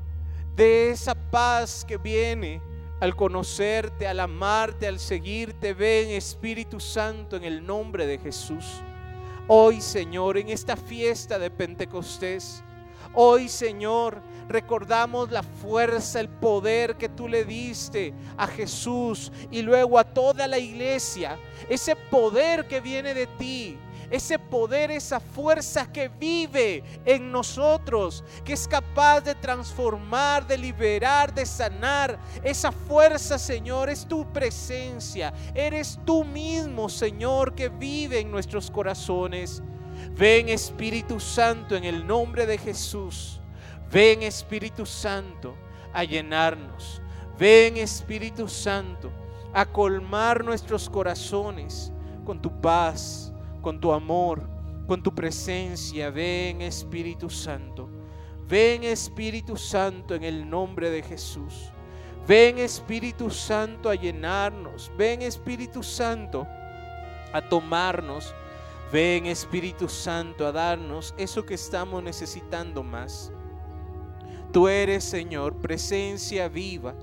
[0.55, 2.61] de esa paz que viene
[2.99, 5.73] al conocerte, al amarte, al seguirte.
[5.73, 8.81] Ven, Espíritu Santo, en el nombre de Jesús.
[9.47, 12.63] Hoy, Señor, en esta fiesta de Pentecostés,
[13.13, 19.99] hoy, Señor, recordamos la fuerza, el poder que tú le diste a Jesús y luego
[19.99, 21.39] a toda la iglesia.
[21.69, 23.77] Ese poder que viene de ti,
[24.09, 31.33] ese poder, esa fuerza que vive en nosotros, que es capaz de transformar, de liberar,
[31.33, 32.19] de sanar.
[32.43, 35.33] Esa fuerza, Señor, es tu presencia.
[35.53, 39.61] Eres tú mismo, Señor, que vive en nuestros corazones.
[40.11, 43.41] Ven Espíritu Santo en el nombre de Jesús.
[43.91, 45.55] Ven Espíritu Santo
[45.93, 47.01] a llenarnos.
[47.37, 49.11] Ven Espíritu Santo
[49.53, 51.91] a colmar nuestros corazones
[52.25, 53.26] con tu paz,
[53.67, 54.43] con tu amor,
[54.87, 56.09] con tu presencia.
[56.09, 57.89] Ven Espíritu Santo.
[58.47, 61.73] Ven Espíritu Santo en el nombre de Jesús.
[62.25, 64.89] Ven Espíritu Santo a llenarnos.
[64.97, 66.47] Ven Espíritu Santo
[67.33, 68.33] a tomarnos.
[68.89, 73.33] Ven Espíritu Santo a darnos eso que estamos necesitando más.
[74.53, 76.95] Tú eres, Señor, presencia viva.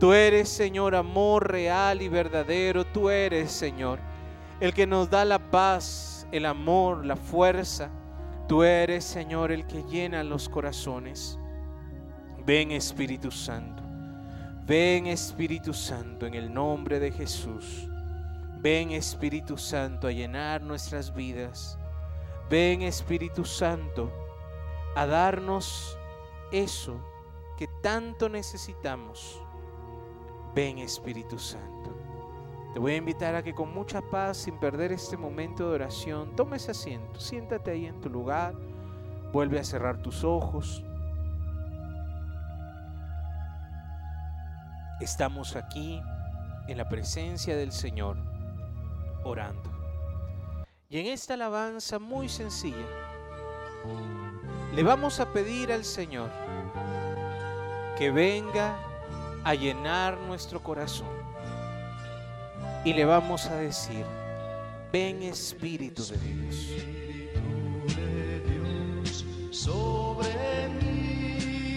[0.00, 2.86] Tú eres, Señor, amor real y verdadero.
[2.86, 4.00] Tú eres, Señor,
[4.60, 7.90] el que nos da la paz, el amor, la fuerza.
[8.48, 11.38] Tú eres, Señor, el que llena los corazones.
[12.44, 13.82] Ven, Espíritu Santo.
[14.64, 17.88] Ven, Espíritu Santo, en el nombre de Jesús.
[18.58, 21.78] Ven Espíritu Santo a llenar nuestras vidas.
[22.50, 24.10] Ven Espíritu Santo
[24.96, 25.96] a darnos
[26.50, 26.98] eso
[27.56, 29.40] que tanto necesitamos.
[30.54, 32.05] Ven Espíritu Santo.
[32.76, 36.36] Te voy a invitar a que con mucha paz, sin perder este momento de oración,
[36.36, 38.52] tomes asiento, siéntate ahí en tu lugar,
[39.32, 40.84] vuelve a cerrar tus ojos.
[45.00, 46.02] Estamos aquí
[46.68, 48.18] en la presencia del Señor,
[49.24, 49.72] orando.
[50.90, 52.76] Y en esta alabanza muy sencilla,
[54.74, 56.28] le vamos a pedir al Señor
[57.96, 58.76] que venga
[59.44, 61.15] a llenar nuestro corazón.
[62.84, 64.04] Y le vamos a decir,
[64.92, 66.96] ven Espíritu de Dios.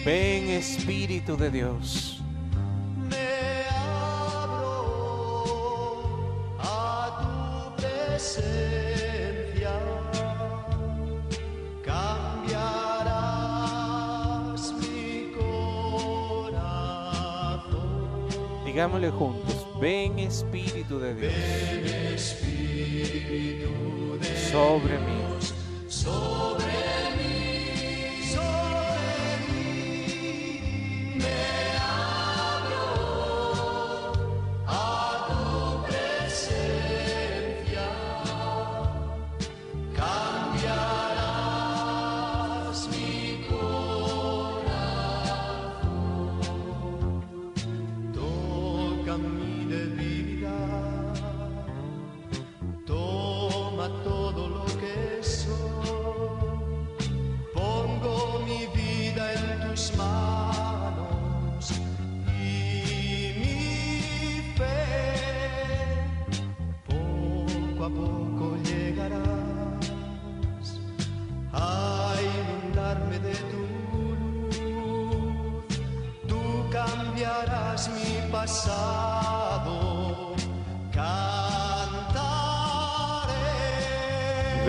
[0.06, 2.16] Ven Espíritu de Dios.
[18.66, 19.49] Digámosle juntos,
[19.80, 21.34] ven Espíritu de Dios.
[24.52, 25.22] sobre mí.
[25.88, 26.69] Sobre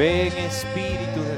[0.01, 1.30] Ven Espíritu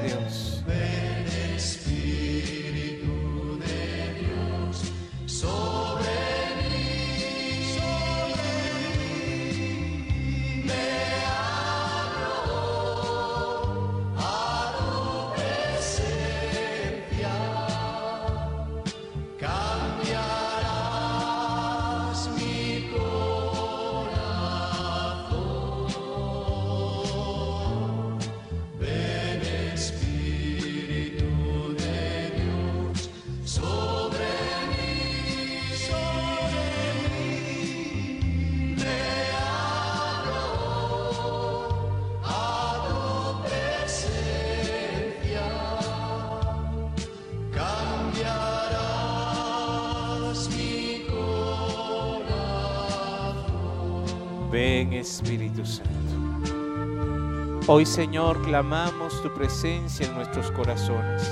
[57.75, 61.23] Hoy Señor clamamos tu presencia en nuestros corazones.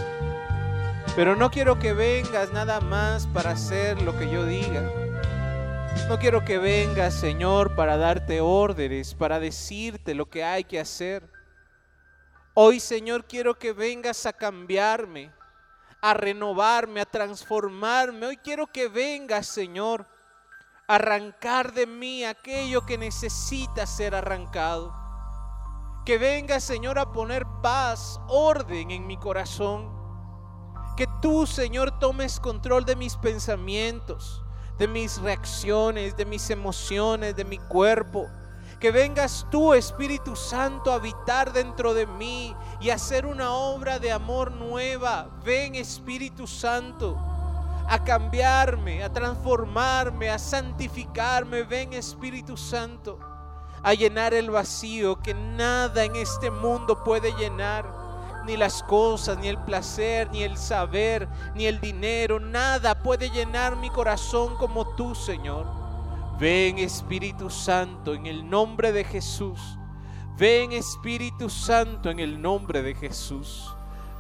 [1.15, 4.91] Pero no quiero que vengas nada más para hacer lo que yo diga.
[6.09, 11.31] No quiero que vengas, Señor, para darte órdenes, para decirte lo que hay que hacer.
[12.55, 15.31] Hoy, Señor, quiero que vengas a cambiarme,
[16.01, 18.29] a renovarme, a transformarme.
[18.29, 20.07] Hoy quiero que vengas, Señor,
[20.89, 25.00] a arrancar de mí aquello que necesita ser arrancado.
[26.05, 29.91] Que vengas, Señor, a poner paz, orden en mi corazón.
[30.97, 34.43] Que tú, Señor, tomes control de mis pensamientos,
[34.79, 38.29] de mis reacciones, de mis emociones, de mi cuerpo.
[38.81, 44.11] Que vengas tú, Espíritu Santo, a habitar dentro de mí y hacer una obra de
[44.11, 45.29] amor nueva.
[45.45, 47.19] Ven, Espíritu Santo,
[47.87, 51.63] a cambiarme, a transformarme, a santificarme.
[51.65, 53.19] Ven, Espíritu Santo,
[53.83, 58.01] a llenar el vacío que nada en este mundo puede llenar
[58.47, 63.77] ni las cosas, ni el placer, ni el saber, ni el dinero, nada puede llenar
[63.77, 65.67] mi corazón como tú, Señor.
[66.39, 69.61] Ven Espíritu Santo en el nombre de Jesús.
[70.39, 73.75] Ven Espíritu Santo en el nombre de Jesús.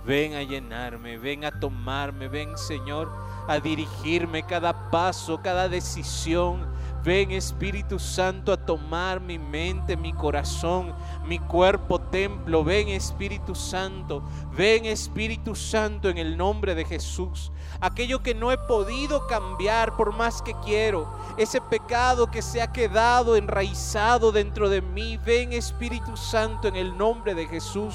[0.04, 3.10] Ven a llenarme, ven a tomarme, ven Señor
[3.48, 6.66] a dirigirme cada paso, cada decisión.
[7.02, 10.94] Ven Espíritu Santo a tomar mi mente, mi corazón,
[11.24, 12.62] mi cuerpo, templo.
[12.62, 14.22] Ven Espíritu Santo.
[14.52, 17.52] Ven Espíritu Santo en el nombre de Jesús.
[17.81, 21.10] Aquello que no he podido cambiar por más que quiero.
[21.39, 25.16] Ese pecado que se ha quedado enraizado dentro de mí.
[25.16, 27.94] Ven Espíritu Santo en el nombre de Jesús.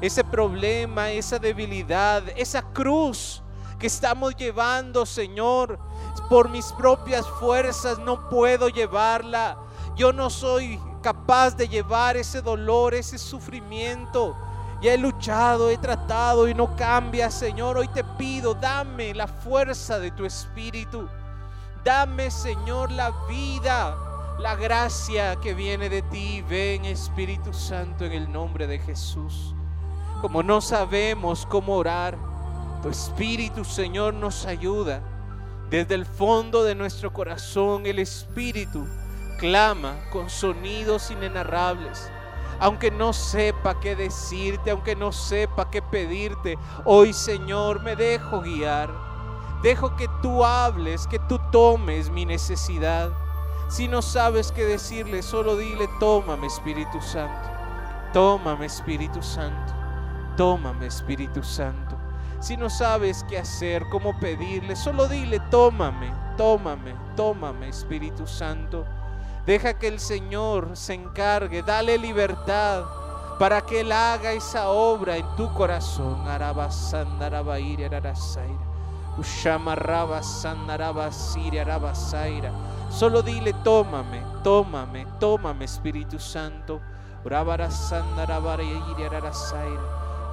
[0.00, 3.44] Ese problema, esa debilidad, esa cruz
[3.78, 5.78] que estamos llevando, Señor.
[6.28, 9.56] Por mis propias fuerzas no puedo llevarla.
[9.96, 14.36] Yo no soy capaz de llevar ese dolor, ese sufrimiento.
[14.80, 17.76] Ya he luchado, he tratado y no cambia, Señor.
[17.76, 21.06] Hoy te pido, dame la fuerza de tu espíritu.
[21.84, 23.96] Dame, Señor, la vida,
[24.38, 26.42] la gracia que viene de ti.
[26.48, 29.54] Ven, Espíritu Santo, en el nombre de Jesús.
[30.20, 32.16] Como no sabemos cómo orar,
[32.82, 35.02] tu Espíritu, Señor, nos ayuda.
[35.70, 38.88] Desde el fondo de nuestro corazón, el Espíritu
[39.38, 42.10] clama con sonidos inenarrables.
[42.58, 48.90] Aunque no sepa qué decirte, aunque no sepa qué pedirte, hoy Señor me dejo guiar.
[49.62, 53.10] Dejo que tú hables, que tú tomes mi necesidad.
[53.68, 57.48] Si no sabes qué decirle, solo dile, tómame Espíritu Santo.
[58.12, 59.72] Tómame Espíritu Santo.
[60.36, 61.99] Tómame Espíritu Santo.
[62.40, 68.86] Si no sabes qué hacer, cómo pedirle, solo dile, tómame, tómame, tómame Espíritu Santo.
[69.44, 72.84] Deja que el Señor se encargue, dale libertad
[73.38, 76.26] para que Él haga esa obra en tu corazón.
[82.90, 86.80] Solo dile, tómame, tómame, tómame Espíritu Santo.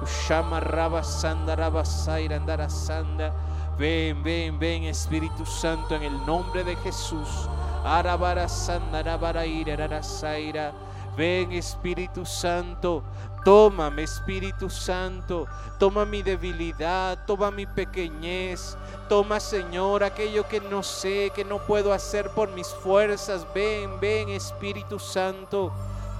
[0.00, 0.02] ararasaira.
[0.02, 3.32] Ushama rabasandarabasaira, andarasanda.
[3.78, 7.48] Ven, ven, ven Espíritu Santo en el nombre de Jesús.
[7.84, 10.72] Arabara sandarabara ira, ararasaira.
[11.16, 13.02] Ven Espíritu Santo,
[13.44, 18.76] tómame Espíritu Santo, toma mi debilidad, toma mi pequeñez,
[19.08, 23.44] toma Señor aquello que no sé, que no puedo hacer por mis fuerzas.
[23.52, 25.72] Ven, ven Espíritu Santo,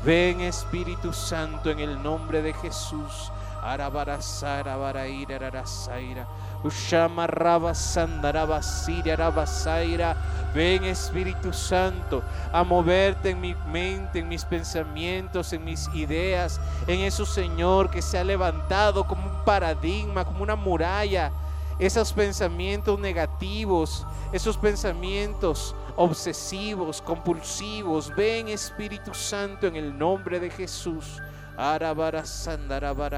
[0.05, 3.31] ven Espíritu Santo en el nombre de Jesús.
[3.62, 6.26] Arabara sarabara ira, ararasaira.
[6.64, 10.16] Ushama raba sandaraba siria rabasaira.
[10.55, 12.22] Ven Espíritu Santo
[12.52, 18.02] a moverte en mi mente, en mis pensamientos, en mis ideas, en eso Señor que
[18.02, 21.30] se ha levantado como un paradigma, como una muralla.
[21.78, 28.14] Esos pensamientos negativos, esos pensamientos obsesivos, compulsivos.
[28.16, 31.20] Ven Espíritu Santo en el nombre de Jesús.
[31.59, 32.22] Arabara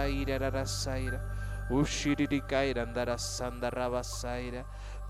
[0.08, 0.66] ira andara.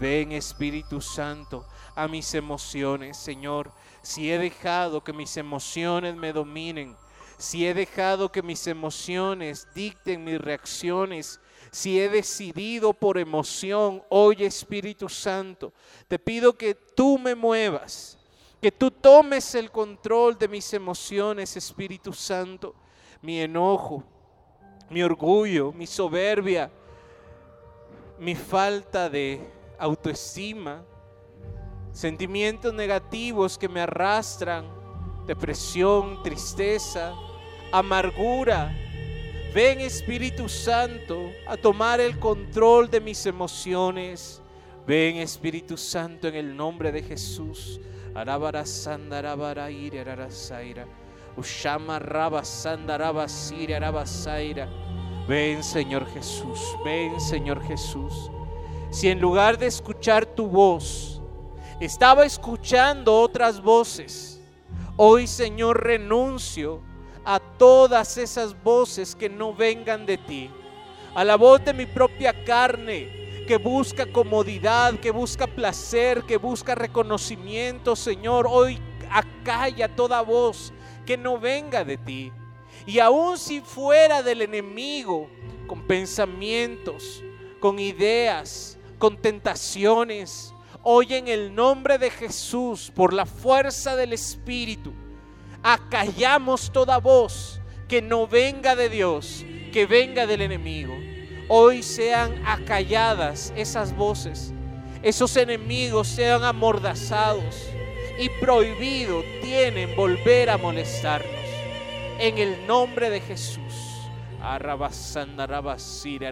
[0.00, 3.70] Ven Espíritu Santo a mis emociones, Señor.
[4.02, 6.96] Si he dejado que mis emociones me dominen,
[7.38, 11.38] si he dejado que mis emociones dicten mis reacciones,
[11.70, 15.72] si he decidido por emoción, oye Espíritu Santo,
[16.08, 18.18] te pido que tú me muevas,
[18.60, 22.74] que tú tomes el control de mis emociones, Espíritu Santo,
[23.22, 24.02] mi enojo,
[24.88, 26.70] mi orgullo, mi soberbia,
[28.18, 29.40] mi falta de
[29.78, 30.82] autoestima,
[31.92, 34.66] sentimientos negativos que me arrastran,
[35.26, 37.14] depresión, tristeza,
[37.72, 38.74] amargura.
[39.54, 44.40] Ven Espíritu Santo a tomar el control de mis emociones.
[44.86, 47.80] Ven Espíritu Santo en el nombre de Jesús.
[51.36, 54.68] Ushama raba sandaraba sira arabasaira.
[55.28, 58.30] Ven Señor Jesús, ven Señor Jesús.
[58.90, 61.22] Si en lugar de escuchar tu voz,
[61.80, 64.40] estaba escuchando otras voces,
[64.96, 66.80] hoy Señor renuncio
[67.24, 70.50] a todas esas voces que no vengan de ti.
[71.14, 76.74] A la voz de mi propia carne, que busca comodidad, que busca placer, que busca
[76.74, 78.78] reconocimiento, Señor, hoy
[79.10, 80.72] acalla toda voz
[81.10, 82.30] que no venga de ti.
[82.86, 85.28] Y aun si fuera del enemigo,
[85.66, 87.24] con pensamientos,
[87.58, 90.54] con ideas, con tentaciones,
[90.84, 94.92] hoy en el nombre de Jesús, por la fuerza del Espíritu,
[95.64, 100.94] acallamos toda voz que no venga de Dios, que venga del enemigo.
[101.48, 104.52] Hoy sean acalladas esas voces,
[105.02, 107.68] esos enemigos sean amordazados
[108.20, 111.30] y prohibido tienen volver a molestarnos.
[112.18, 113.72] En el nombre de Jesús.
[114.42, 116.30] Arabasaira.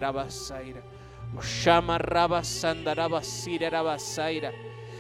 [2.99, 4.53] Rabasira.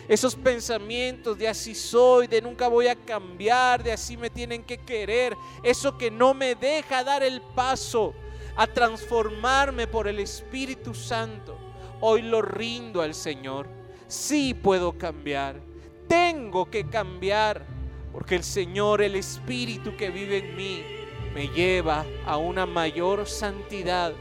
[0.08, 4.78] Esos pensamientos de así soy, de nunca voy a cambiar, de así me tienen que
[4.78, 5.36] querer.
[5.62, 8.14] Eso que no me deja dar el paso
[8.56, 11.58] a transformarme por el Espíritu Santo.
[12.00, 13.68] Hoy lo rindo al Señor.
[14.06, 15.67] Sí puedo cambiar.
[16.08, 17.64] Tengo que cambiar.
[18.12, 20.82] Porque el Señor, el Espíritu que vive en mí,
[21.34, 24.12] me lleva a una mayor santidad.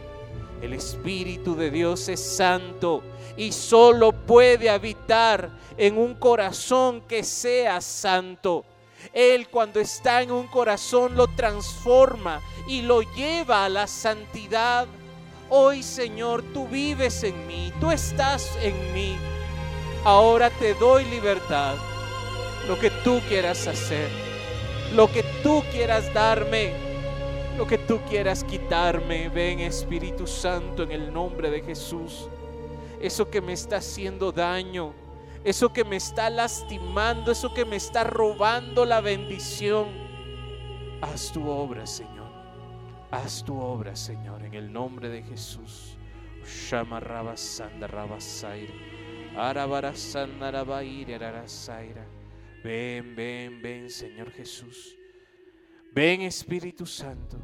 [0.61, 3.01] El Espíritu de Dios es santo
[3.37, 8.65] y solo puede habitar en un corazón que sea santo.
[9.13, 14.87] Él cuando está en un corazón lo transforma y lo lleva a la santidad.
[15.49, 19.15] Hoy Señor, tú vives en mí, tú estás en mí.
[20.03, 21.75] Ahora te doy libertad.
[22.67, 24.09] Lo que tú quieras hacer,
[24.93, 26.73] lo que tú quieras darme,
[27.57, 29.29] lo que tú quieras quitarme.
[29.29, 32.27] Ven Espíritu Santo en el nombre de Jesús.
[32.99, 34.93] Eso que me está haciendo daño,
[35.43, 39.87] eso que me está lastimando, eso que me está robando la bendición.
[41.01, 42.27] Haz tu obra, Señor.
[43.11, 45.97] Haz tu obra, Señor, en el nombre de Jesús.
[46.43, 48.73] Shama Rabasanda Rabasaira.
[52.63, 54.97] Ven, ven, ven, Señor Jesús.
[55.93, 57.37] Ven, Espíritu Santo,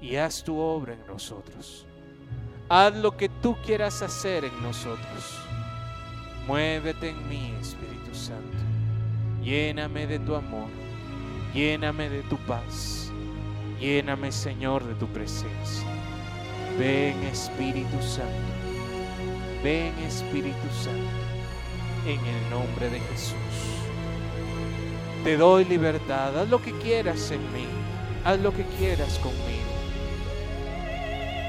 [0.00, 1.86] y haz tu obra en nosotros.
[2.68, 5.40] Haz lo que tú quieras hacer en nosotros.
[6.46, 8.58] Muévete en mí, Espíritu Santo.
[9.42, 10.68] Lléname de tu amor.
[11.54, 13.10] Lléname de tu paz.
[13.80, 15.86] Lléname, Señor, de tu presencia.
[16.78, 18.55] Ven, Espíritu Santo.
[19.66, 21.10] Ven, Espíritu Santo.
[22.06, 23.34] En el nombre de Jesús.
[25.24, 26.38] Te doy libertad.
[26.38, 27.66] Haz lo que quieras en mí.
[28.24, 29.72] Haz lo que quieras conmigo.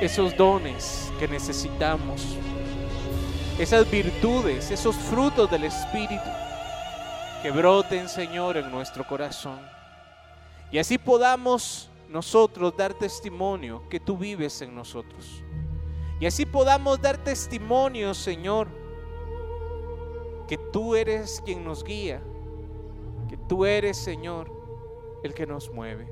[0.01, 2.25] Esos dones que necesitamos.
[3.59, 6.31] Esas virtudes, esos frutos del Espíritu.
[7.43, 9.59] Que broten, Señor, en nuestro corazón.
[10.71, 15.43] Y así podamos nosotros dar testimonio que tú vives en nosotros.
[16.19, 18.67] Y así podamos dar testimonio, Señor,
[20.47, 22.21] que tú eres quien nos guía,
[23.29, 24.51] que tú eres, Señor,
[25.23, 26.11] el que nos mueve.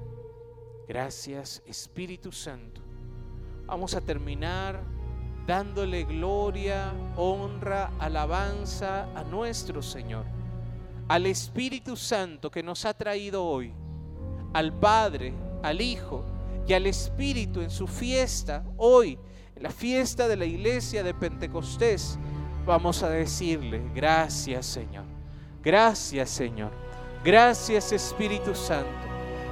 [0.88, 2.82] Gracias, Espíritu Santo.
[3.66, 4.84] Vamos a terminar
[5.48, 10.26] dándole gloria, honra, alabanza a nuestro Señor,
[11.08, 13.74] al Espíritu Santo que nos ha traído hoy,
[14.54, 15.34] al Padre,
[15.64, 16.24] al Hijo
[16.68, 19.18] y al Espíritu en su fiesta hoy,
[19.56, 22.18] en la fiesta de la iglesia de Pentecostés.
[22.66, 25.06] Vamos a decirle, gracias Señor,
[25.64, 26.72] gracias Señor,
[27.24, 29.06] gracias Espíritu Santo.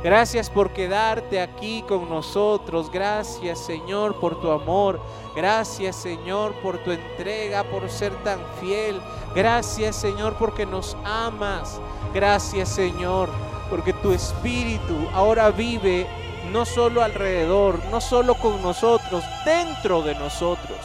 [0.03, 2.91] Gracias por quedarte aquí con nosotros.
[2.91, 4.99] Gracias Señor por tu amor.
[5.33, 8.99] Gracias Señor por tu entrega, por ser tan fiel.
[9.33, 11.79] Gracias Señor porque nos amas.
[12.13, 13.29] Gracias Señor
[13.69, 16.05] porque tu espíritu ahora vive
[16.51, 20.77] no solo alrededor, no solo con nosotros, dentro de nosotros.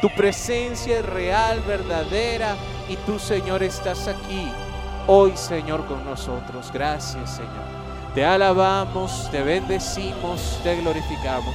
[0.00, 2.56] Tu presencia es real, verdadera
[2.88, 4.50] y tú Señor estás aquí
[5.06, 6.70] hoy Señor con nosotros.
[6.72, 7.82] Gracias Señor.
[8.14, 11.54] Te alabamos, te bendecimos, te glorificamos.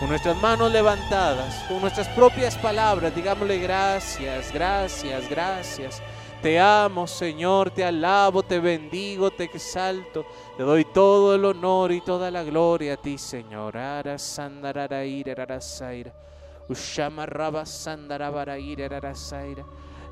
[0.00, 6.02] Con nuestras manos levantadas, con nuestras propias palabras, digámosle gracias, gracias, gracias.
[6.44, 10.26] Te amo, Señor, te alabo, te bendigo, te exalto.
[10.58, 13.72] Te doy todo el honor y toda la gloria a ti, Señor.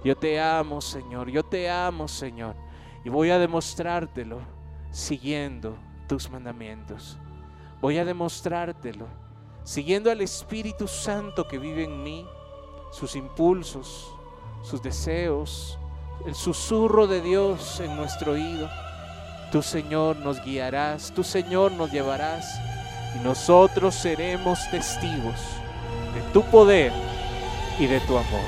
[0.03, 2.57] Yo te amo, Señor, yo te amo, Señor.
[3.05, 4.41] Y voy a demostrártelo
[4.91, 5.77] siguiendo
[6.09, 7.19] tus mandamientos.
[7.83, 9.07] Voy a demostrártelo
[9.65, 12.27] siguiendo al Espíritu Santo que vive en mí,
[12.91, 14.11] sus impulsos,
[14.63, 15.79] sus deseos,
[16.27, 18.69] el susurro de Dios en nuestro oído.
[19.51, 22.59] Tu Señor nos guiarás, tu Señor nos llevarás
[23.17, 25.41] y nosotros seremos testigos
[26.15, 26.93] de tu poder
[27.79, 28.47] y de tu amor.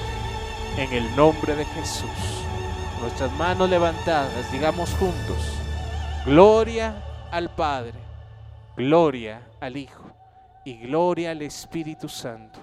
[0.78, 2.08] En el nombre de Jesús,
[3.00, 5.38] nuestras manos levantadas, digamos juntos,
[6.24, 7.98] gloria al Padre,
[8.76, 10.10] gloria al Hijo
[10.64, 12.60] y gloria al Espíritu Santo,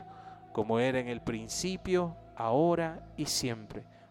[0.51, 3.83] como era en el principio, ahora y siempre,